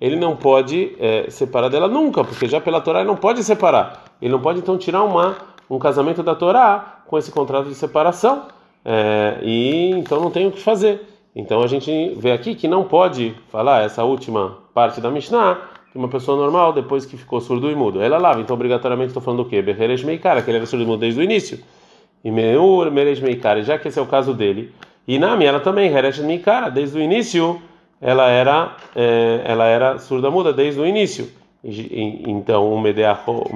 ele 0.00 0.16
não 0.16 0.34
pode 0.34 0.96
é, 0.98 1.30
separar 1.30 1.68
dela 1.68 1.86
nunca, 1.86 2.24
porque 2.24 2.48
já 2.48 2.58
pela 2.58 2.80
Torá 2.80 3.00
ele 3.00 3.08
não 3.08 3.16
pode 3.16 3.44
separar. 3.44 4.04
Ele 4.20 4.32
não 4.32 4.40
pode 4.40 4.60
então 4.60 4.78
tirar 4.78 5.02
uma, 5.02 5.36
um 5.68 5.78
casamento 5.78 6.22
da 6.22 6.34
Torá 6.34 7.02
com 7.06 7.18
esse 7.18 7.30
contrato 7.30 7.68
de 7.68 7.74
separação 7.74 8.46
é, 8.82 9.38
e 9.42 9.90
então 9.90 10.20
não 10.20 10.30
tem 10.30 10.46
o 10.46 10.50
que 10.50 10.60
fazer. 10.60 11.02
Então 11.36 11.62
a 11.62 11.66
gente 11.66 12.14
vê 12.16 12.32
aqui 12.32 12.54
que 12.54 12.66
não 12.66 12.84
pode 12.84 13.34
falar 13.50 13.82
essa 13.82 14.04
última 14.04 14.58
parte 14.72 15.00
da 15.00 15.10
Mishnah 15.10 15.58
que 15.92 15.98
uma 15.98 16.08
pessoa 16.08 16.36
normal 16.36 16.72
depois 16.72 17.04
que 17.04 17.16
ficou 17.16 17.40
surdo 17.40 17.70
e 17.70 17.74
mudo. 17.74 18.02
Ela 18.02 18.18
lava, 18.18 18.40
então 18.40 18.54
obrigatoriamente 18.54 19.08
estou 19.08 19.22
falando 19.22 19.44
do 19.44 19.48
quê? 19.48 19.60
Beheresh 19.60 20.02
Meikara, 20.02 20.42
que 20.42 20.50
ele 20.50 20.58
era 20.58 20.66
surdo 20.66 20.82
e 20.82 20.86
mudo 20.86 21.00
desde 21.00 21.20
o 21.20 21.22
início. 21.22 21.60
E 22.24 22.30
Meur 22.30 22.90
Meresh 22.90 23.20
Meikara, 23.20 23.62
já 23.62 23.78
que 23.78 23.86
esse 23.86 23.98
é 23.98 24.02
o 24.02 24.06
caso 24.06 24.32
dele. 24.32 24.72
E 25.06 25.18
Nami, 25.18 25.44
ela 25.44 25.60
também, 25.60 25.92
Heresh 25.92 26.20
Meikara, 26.20 26.70
desde 26.70 26.98
o 26.98 27.00
início, 27.00 27.60
ela 28.00 28.28
era, 28.28 28.76
é, 28.94 29.42
ela 29.44 29.66
era 29.66 29.98
surda 29.98 30.30
muda 30.30 30.52
desde 30.52 30.80
o 30.80 30.86
início. 30.86 31.30
Então 31.64 32.72
o 32.72 32.80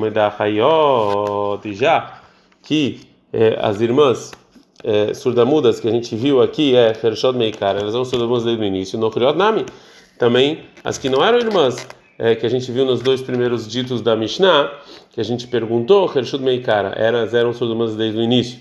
Medahayot 0.00 1.74
já, 1.74 2.22
que 2.62 3.00
é, 3.32 3.58
as 3.60 3.80
irmãs 3.82 4.32
é, 4.82 5.12
surdamudas 5.12 5.78
que 5.80 5.88
a 5.88 5.90
gente 5.90 6.16
viu 6.16 6.40
aqui 6.40 6.74
é 6.74 6.96
Hershot 7.02 7.36
Meikar, 7.36 7.76
elas 7.76 7.92
são 7.92 8.04
surdamudas 8.04 8.44
desde 8.44 8.62
o 8.62 8.66
início. 8.66 8.98
No 8.98 9.10
Nami, 9.34 9.66
também 10.18 10.60
as 10.82 10.96
que 10.96 11.10
não 11.10 11.22
eram 11.22 11.38
irmãs, 11.38 11.86
é, 12.18 12.34
que 12.34 12.46
a 12.46 12.48
gente 12.48 12.72
viu 12.72 12.86
nos 12.86 13.00
dois 13.00 13.20
primeiros 13.20 13.68
ditos 13.68 14.00
da 14.00 14.16
Mishnah, 14.16 14.72
que 15.10 15.20
a 15.20 15.24
gente 15.24 15.46
perguntou, 15.46 16.10
Hershot 16.14 16.42
Meikara, 16.42 16.94
elas 16.96 17.34
eram 17.34 17.52
surdamudas 17.52 17.94
desde 17.94 18.18
o 18.18 18.22
início. 18.22 18.60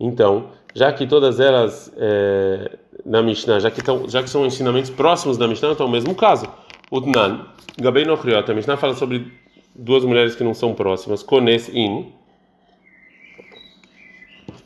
Então, 0.00 0.50
já 0.78 0.92
que 0.92 1.08
todas 1.08 1.40
elas 1.40 1.92
é, 1.96 2.78
na 3.04 3.20
Mishnah, 3.20 3.58
já 3.58 3.68
que, 3.68 3.80
já 4.06 4.22
que 4.22 4.30
são 4.30 4.46
ensinamentos 4.46 4.90
próximos 4.90 5.36
da 5.36 5.48
Mishnah, 5.48 5.72
então 5.72 5.86
é 5.86 5.88
o 5.88 5.92
mesmo 5.92 6.14
caso. 6.14 6.48
Utnan, 6.92 7.46
Gabei 7.76 8.04
no 8.04 8.16
Kriot, 8.16 8.48
a 8.48 8.54
Mishnah 8.54 8.76
fala 8.76 8.94
sobre 8.94 9.26
duas 9.74 10.04
mulheres 10.04 10.36
que 10.36 10.44
não 10.44 10.54
são 10.54 10.74
próximas, 10.74 11.20
Kones 11.20 11.68
In, 11.68 12.12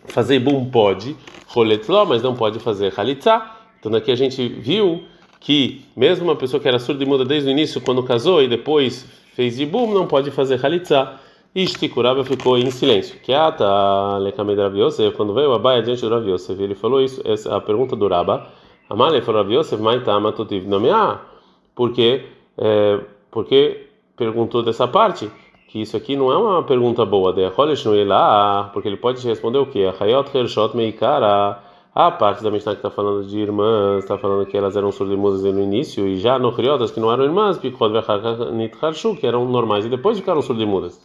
fazer 0.04 0.38
bum 0.38 0.66
pode, 0.66 1.16
roletló, 1.46 2.04
mas 2.04 2.22
não 2.22 2.34
pode 2.34 2.58
fazer 2.58 2.92
halitzá. 2.94 3.56
Então 3.80 3.94
aqui 3.94 4.12
a 4.12 4.16
gente 4.16 4.46
viu 4.46 5.04
que 5.40 5.82
mesmo 5.96 6.26
uma 6.26 6.36
pessoa 6.36 6.60
que 6.60 6.68
era 6.68 6.78
surda 6.78 7.02
e 7.02 7.06
muda 7.06 7.24
desde 7.24 7.48
o 7.48 7.50
início, 7.50 7.80
quando 7.80 8.02
casou 8.02 8.42
e 8.42 8.48
depois 8.48 9.06
fez 9.34 9.58
ibum, 9.58 9.94
não 9.94 10.06
pode 10.06 10.30
fazer 10.30 10.62
halitzá. 10.64 11.18
Ishti 11.54 11.86
Kuraba 11.90 12.24
ficou 12.24 12.56
em 12.56 12.70
silêncio. 12.70 13.20
Que 13.20 13.32
ata 13.32 14.16
lekamed 14.18 14.58
Rav 14.58 14.74
Yosef, 14.74 15.14
quando 15.14 15.34
veio 15.34 15.52
Abai 15.52 15.82
diante 15.82 16.00
do 16.00 16.08
Rav 16.08 16.26
Yosef, 16.26 16.62
ele 16.62 16.74
falou 16.74 17.02
isso, 17.02 17.20
essa 17.26 17.54
a 17.54 17.60
pergunta 17.60 17.94
do 17.94 18.08
Raba. 18.08 18.46
Amale 18.88 19.20
falou 19.20 19.42
Rav 19.42 19.52
Yosef, 19.52 19.82
maitama 19.82 20.32
tutiv 20.32 20.66
nomear. 20.66 21.26
Porque, 21.74 22.24
é, 22.56 23.00
porque 23.30 23.86
perguntou 24.16 24.62
dessa 24.62 24.88
parte 24.88 25.30
que 25.68 25.82
isso 25.82 25.94
aqui 25.94 26.16
não 26.16 26.32
é 26.32 26.36
uma 26.38 26.62
pergunta 26.62 27.04
boa, 27.04 27.34
de 27.34 27.50
porque 28.72 28.88
ele 28.88 28.96
pode 28.96 29.26
responder 29.26 29.58
o 29.58 29.66
quê? 29.66 29.90
Hayot 30.00 30.34
Hershot 30.34 30.74
Meikara. 30.74 31.58
A 31.94 32.10
parte 32.10 32.42
da 32.42 32.50
Mishnah 32.50 32.72
que 32.72 32.78
está 32.78 32.90
falando 32.90 33.26
de 33.26 33.38
irmãs, 33.38 34.04
está 34.04 34.16
falando 34.16 34.46
que 34.46 34.56
elas 34.56 34.74
eram 34.76 34.90
surdimudas 34.90 35.42
no 35.42 35.60
início, 35.60 36.08
e 36.08 36.16
já 36.16 36.38
no 36.38 36.50
Criotas 36.52 36.90
que 36.90 36.98
não 36.98 37.12
eram 37.12 37.24
irmãs, 37.24 37.58
que 37.58 39.26
eram 39.26 39.44
normais, 39.44 39.84
e 39.84 39.90
depois 39.90 40.18
ficaram 40.18 40.40
surdimudas. 40.40 40.98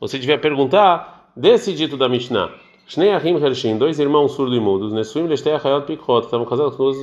Você 0.00 0.18
devia 0.18 0.38
perguntar 0.38 1.32
desse 1.36 1.72
dito 1.72 1.96
da 1.96 2.08
Mishnah. 2.08 2.50
Shnei 2.86 3.12
Ahim 3.12 3.36
Hershim, 3.36 3.76
dois 3.76 3.98
irmãos 3.98 4.32
surdimudos, 4.32 4.92
Nesuim 4.92 5.26
Lestei 5.26 5.52
Hayot 5.52 5.86
Pikhot, 5.86 6.24
estavam 6.24 6.46
casados 6.46 6.76
com 6.76 6.84
duas 6.84 6.96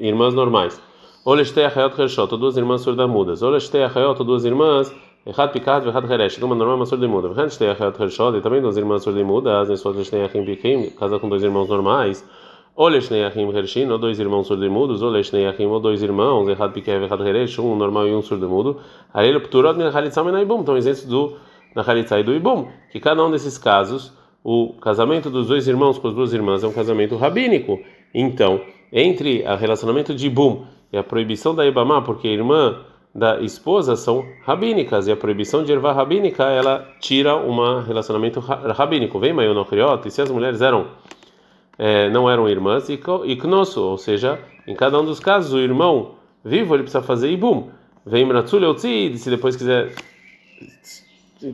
irmãs 0.00 0.32
normais. 0.32 0.80
Olestei 1.26 1.64
Achayot 1.64 2.00
Hershot, 2.00 2.28
duas 2.38 2.56
irmãs 2.56 2.82
surdamudas. 2.82 3.42
Olestei 3.42 3.82
Achayot, 3.82 4.22
duas 4.22 4.44
irmãs, 4.44 4.94
Echad 5.26 5.52
Pikat 5.52 5.84
e 5.84 5.88
Echad 5.88 6.08
Heresh, 6.08 6.38
uma 6.38 6.54
normal, 6.54 6.76
uma 6.76 6.86
surdamuda. 6.86 7.28
Vechanestei 7.28 7.68
Achayot 7.68 8.00
Hershot, 8.00 8.36
e 8.36 8.40
também 8.40 8.62
duas 8.62 8.76
irmãs 8.76 9.02
surdamudas, 9.02 9.68
Nesotestei 9.68 10.22
Achim 10.22 10.44
Pikim, 10.44 10.90
casa 10.90 11.18
com 11.18 11.28
dois 11.28 11.42
irmãos 11.42 11.68
normais. 11.68 12.24
Oleshnei 12.76 13.24
Achim 13.24 13.48
Hershin, 13.56 13.90
ou 13.90 13.96
dois 13.96 14.20
irmãos 14.20 14.46
surdamudos. 14.46 15.00
Oleshnei 15.00 15.46
ou 15.66 15.80
dois 15.80 16.02
irmãos, 16.02 16.46
Echad 16.46 16.72
Pikat 16.72 17.00
e 17.00 17.04
Echad 17.06 17.20
Heresh, 17.22 17.58
um 17.58 17.74
normal 17.74 18.06
e 18.06 18.14
um 18.14 18.20
surdamudo. 18.20 18.78
Arelo 19.14 19.40
Pturot, 19.40 19.78
Nechalitzam 19.78 20.28
e 20.28 20.32
Naibum, 20.32 20.60
estão 20.60 20.76
isentos 20.76 21.06
do 21.06 21.38
Nachalitzai 21.74 22.20
e 22.20 22.22
do 22.22 22.34
Ibum, 22.34 22.68
que 22.90 23.00
cada 23.00 23.24
um 23.24 23.30
desses 23.30 23.56
casos, 23.56 24.12
o 24.44 24.74
casamento 24.80 25.30
dos 25.30 25.46
dois 25.46 25.66
irmãos 25.66 25.98
com 25.98 26.08
as 26.08 26.14
duas 26.14 26.34
irmãs 26.34 26.62
é 26.62 26.66
um 26.66 26.72
casamento 26.72 27.16
rabínico. 27.16 27.80
Então, 28.14 28.60
entre 28.92 29.42
o 29.42 29.56
relacionamento 29.56 30.14
de 30.14 30.26
Ibum 30.26 30.64
e 30.92 30.98
a 30.98 31.02
proibição 31.02 31.54
da 31.54 31.66
Ibamá, 31.66 32.02
porque 32.02 32.28
a 32.28 32.30
irmã 32.30 32.80
da 33.14 33.40
esposa 33.40 33.96
são 33.96 34.22
rabínicas, 34.44 35.08
e 35.08 35.12
a 35.12 35.16
proibição 35.16 35.64
de 35.64 35.72
ervar 35.72 35.94
rabínica, 35.94 36.44
ela 36.44 36.86
tira 37.00 37.36
um 37.36 37.82
relacionamento 37.82 38.38
rabínico. 38.38 39.18
Vem 39.18 39.32
Mayonocriota, 39.32 40.08
e 40.08 40.10
se 40.10 40.20
as 40.20 40.30
mulheres 40.30 40.60
eram 40.60 40.88
é, 41.78 42.08
não 42.10 42.28
eram 42.30 42.48
irmãs, 42.48 42.88
e 42.88 42.96
Knosso, 43.46 43.82
ou 43.82 43.98
seja, 43.98 44.38
em 44.66 44.74
cada 44.74 45.00
um 45.00 45.04
dos 45.04 45.20
casos, 45.20 45.52
o 45.52 45.58
irmão 45.58 46.14
vivo 46.44 46.74
ele 46.74 46.82
precisa 46.82 47.02
fazer 47.02 47.30
Ibum. 47.30 47.70
Vem 48.04 48.24
Mratsul 48.24 48.78
se 48.78 49.28
depois 49.28 49.56
quiser 49.56 49.92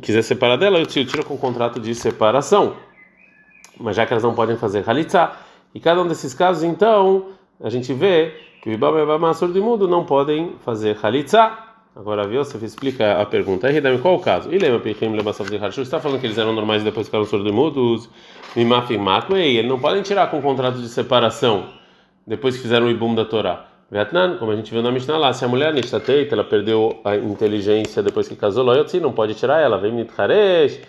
quiser 0.01 0.23
separar 0.23 0.57
dela, 0.57 0.79
eu 0.79 0.87
tiro 0.87 1.25
com 1.25 1.35
o 1.35 1.39
contrato 1.39 1.81
de 1.81 1.95
separação. 1.95 2.75
Mas 3.79 3.97
já 3.97 4.07
que 4.07 4.13
elas 4.13 4.23
não 4.23 4.35
podem 4.35 4.57
fazer 4.57 4.89
halitza, 4.89 5.33
e 5.75 5.81
cada 5.81 6.01
um 6.01 6.07
desses 6.07 6.35
casos, 6.35 6.63
então, 6.63 7.31
a 7.61 7.69
gente 7.69 7.93
vê 7.93 8.33
que 8.63 8.71
o 8.71 8.73
Ibama 8.73 8.99
e 8.99 9.01
o 9.01 9.05
Ibama 9.05 9.33
de 9.33 9.61
mundo 9.61 9.89
não 9.89 10.05
podem 10.05 10.55
fazer 10.65 10.97
halitza. 11.03 11.51
Agora, 11.95 12.27
viu? 12.27 12.43
Você 12.43 12.65
explica 12.65 13.21
a 13.21 13.27
pergunta. 13.27 13.67
Aí, 13.67 13.99
qual 13.99 14.15
o 14.15 14.19
caso? 14.19 14.53
E 14.53 14.59
lembra, 14.59 14.81
Pichim 14.81 15.15
Lebassaf 15.15 15.51
de 15.51 15.59
Harshur, 15.59 15.83
está 15.83 16.01
falando 16.01 16.21
que 16.21 16.27
eles 16.27 16.39
eram 16.39 16.55
normais 16.55 16.81
e 16.81 16.85
depois 16.87 17.07
ficaram 17.07 17.27
surdo-mudos? 17.27 18.09
Mimafim 18.57 18.97
Matwei, 18.97 19.59
eles 19.59 19.71
não 19.71 19.79
podem 19.79 20.03
tirar 20.03 20.31
com 20.31 20.39
o 20.39 20.43
contrato 20.43 20.79
de 20.79 20.89
separação 20.89 21.69
depois 22.27 22.57
que 22.57 22.63
fizeram 22.63 22.87
o 22.87 22.91
Ibum 22.91 23.15
da 23.15 23.27
Torá. 23.27 23.67
Vietnã, 23.91 24.39
como 24.39 24.51
a 24.53 24.57
gente 24.57 24.73
viu 24.73 24.83
na 24.83 24.91
Mishnah 24.91 25.19
lá, 25.19 25.33
se 25.35 25.45
a 25.45 25.49
mulher 25.49 25.75
Nishtateita, 25.75 26.35
ela 26.35 26.45
perdeu 26.45 26.99
a 27.05 27.15
inteligência 27.15 28.03
depois 28.03 28.27
que 28.27 28.35
casou, 28.35 28.65
Loyotzi, 28.65 28.99
não 28.99 29.13
pode 29.13 29.35
tirar 29.35 29.61
ela, 29.61 29.77
vem 29.77 29.93
Mitharesh, 29.93 30.81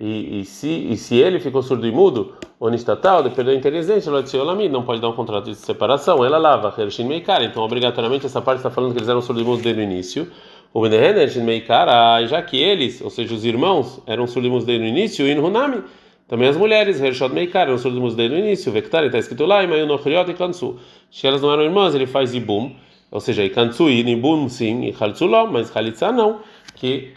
e, 0.00 0.40
e, 0.40 0.44
se, 0.44 0.68
e 0.68 0.96
se 0.96 1.16
ele 1.16 1.38
ficou 1.38 1.62
surdo 1.62 1.86
e 1.86 1.92
mudo, 1.92 2.34
ou 2.58 2.70
Nishtatal, 2.70 3.20
ele 3.20 3.30
perdeu 3.30 3.54
a 3.54 3.56
inteligência, 3.56 4.10
Loyotzi 4.10 4.36
Olami, 4.36 4.68
não 4.68 4.82
pode 4.82 5.00
dar 5.00 5.08
um 5.08 5.12
contrato 5.12 5.44
de 5.44 5.54
separação, 5.54 6.24
ela 6.24 6.38
lava, 6.38 6.74
Hershin 6.76 7.04
Meikar, 7.04 7.42
então 7.42 7.62
obrigatoriamente 7.62 8.26
essa 8.26 8.40
parte 8.40 8.58
está 8.58 8.70
falando 8.70 8.92
que 8.92 8.98
eles 8.98 9.08
eram 9.08 9.22
surdo 9.22 9.40
e 9.40 9.44
mudo 9.44 9.62
desde 9.62 9.80
o 9.80 9.84
início, 9.84 10.30
o 10.74 10.82
Benehen 10.82 11.16
Hershin 11.16 11.42
Meikar, 11.42 12.26
já 12.26 12.42
que 12.42 12.56
eles, 12.56 13.00
ou 13.00 13.10
seja, 13.10 13.32
os 13.32 13.44
irmãos, 13.44 14.02
eram 14.06 14.26
surdo 14.26 14.48
e 14.48 14.50
mudos 14.50 14.66
desde 14.66 14.84
o 14.84 14.88
início, 14.88 15.24
o 15.24 15.28
Inhunami, 15.28 15.82
também 16.26 16.48
as 16.48 16.56
mulheres, 16.56 17.00
Hershot 17.00 17.32
Meikar, 17.32 17.68
eram 17.68 17.78
surdos 17.78 18.14
desde 18.14 18.36
o 18.36 18.38
inío, 18.38 18.72
Vectar, 18.72 19.02
está 19.04 19.18
escrito 19.18 19.46
lá, 19.46 19.64
e 19.64 19.66
Mayunochriot 19.66 20.30
e 20.30 20.34
Kansu. 20.34 20.76
Se 21.10 21.26
elas 21.26 21.40
não 21.40 21.50
eram 21.50 21.62
irmãs, 21.62 21.94
ele 21.94 22.06
faz 22.06 22.34
Ibum, 22.34 22.74
ou 23.10 23.20
seja, 23.20 23.42
e 23.42 23.48
Kansu 23.48 23.88
e 23.88 24.00
Ibum 24.00 24.46
sim, 24.48 24.84
e 24.84 24.94
Haltzuló, 24.98 25.46
mas 25.46 25.74
Halitza 25.74 26.12
não, 26.12 26.40
que, 26.74 27.14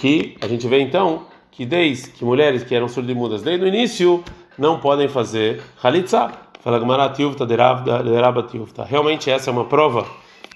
que 0.00 0.36
a 0.40 0.48
gente 0.48 0.66
vê 0.66 0.80
então 0.80 1.26
que 1.50 1.64
desde 1.64 2.10
que 2.10 2.24
mulheres 2.24 2.62
que 2.62 2.74
eram 2.74 2.88
surdimudas 2.88 3.42
desde 3.42 3.64
o 3.64 3.68
início 3.68 4.22
não 4.58 4.78
podem 4.78 5.08
fazer 5.08 5.62
Halitza. 5.82 6.30
Fala 6.60 6.78
Gamara 6.78 7.08
Tiuvta, 7.08 7.44
Deraba 7.44 8.42
Tiuvta. 8.44 8.84
Realmente 8.84 9.30
essa 9.30 9.50
é 9.50 9.52
uma 9.52 9.64
prova 9.64 10.06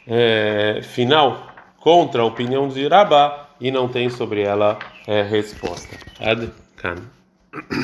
é, 0.06 0.80
final 0.82 1.46
contra 1.80 2.22
a 2.22 2.24
opinião 2.24 2.68
de 2.68 2.86
Rabá 2.86 3.48
e 3.60 3.70
não 3.70 3.88
tem 3.88 4.08
sobre 4.08 4.42
ela 4.42 4.78
é, 5.06 5.22
resposta. 5.22 5.96
Ad 6.20 6.50
Kan. 6.76 6.96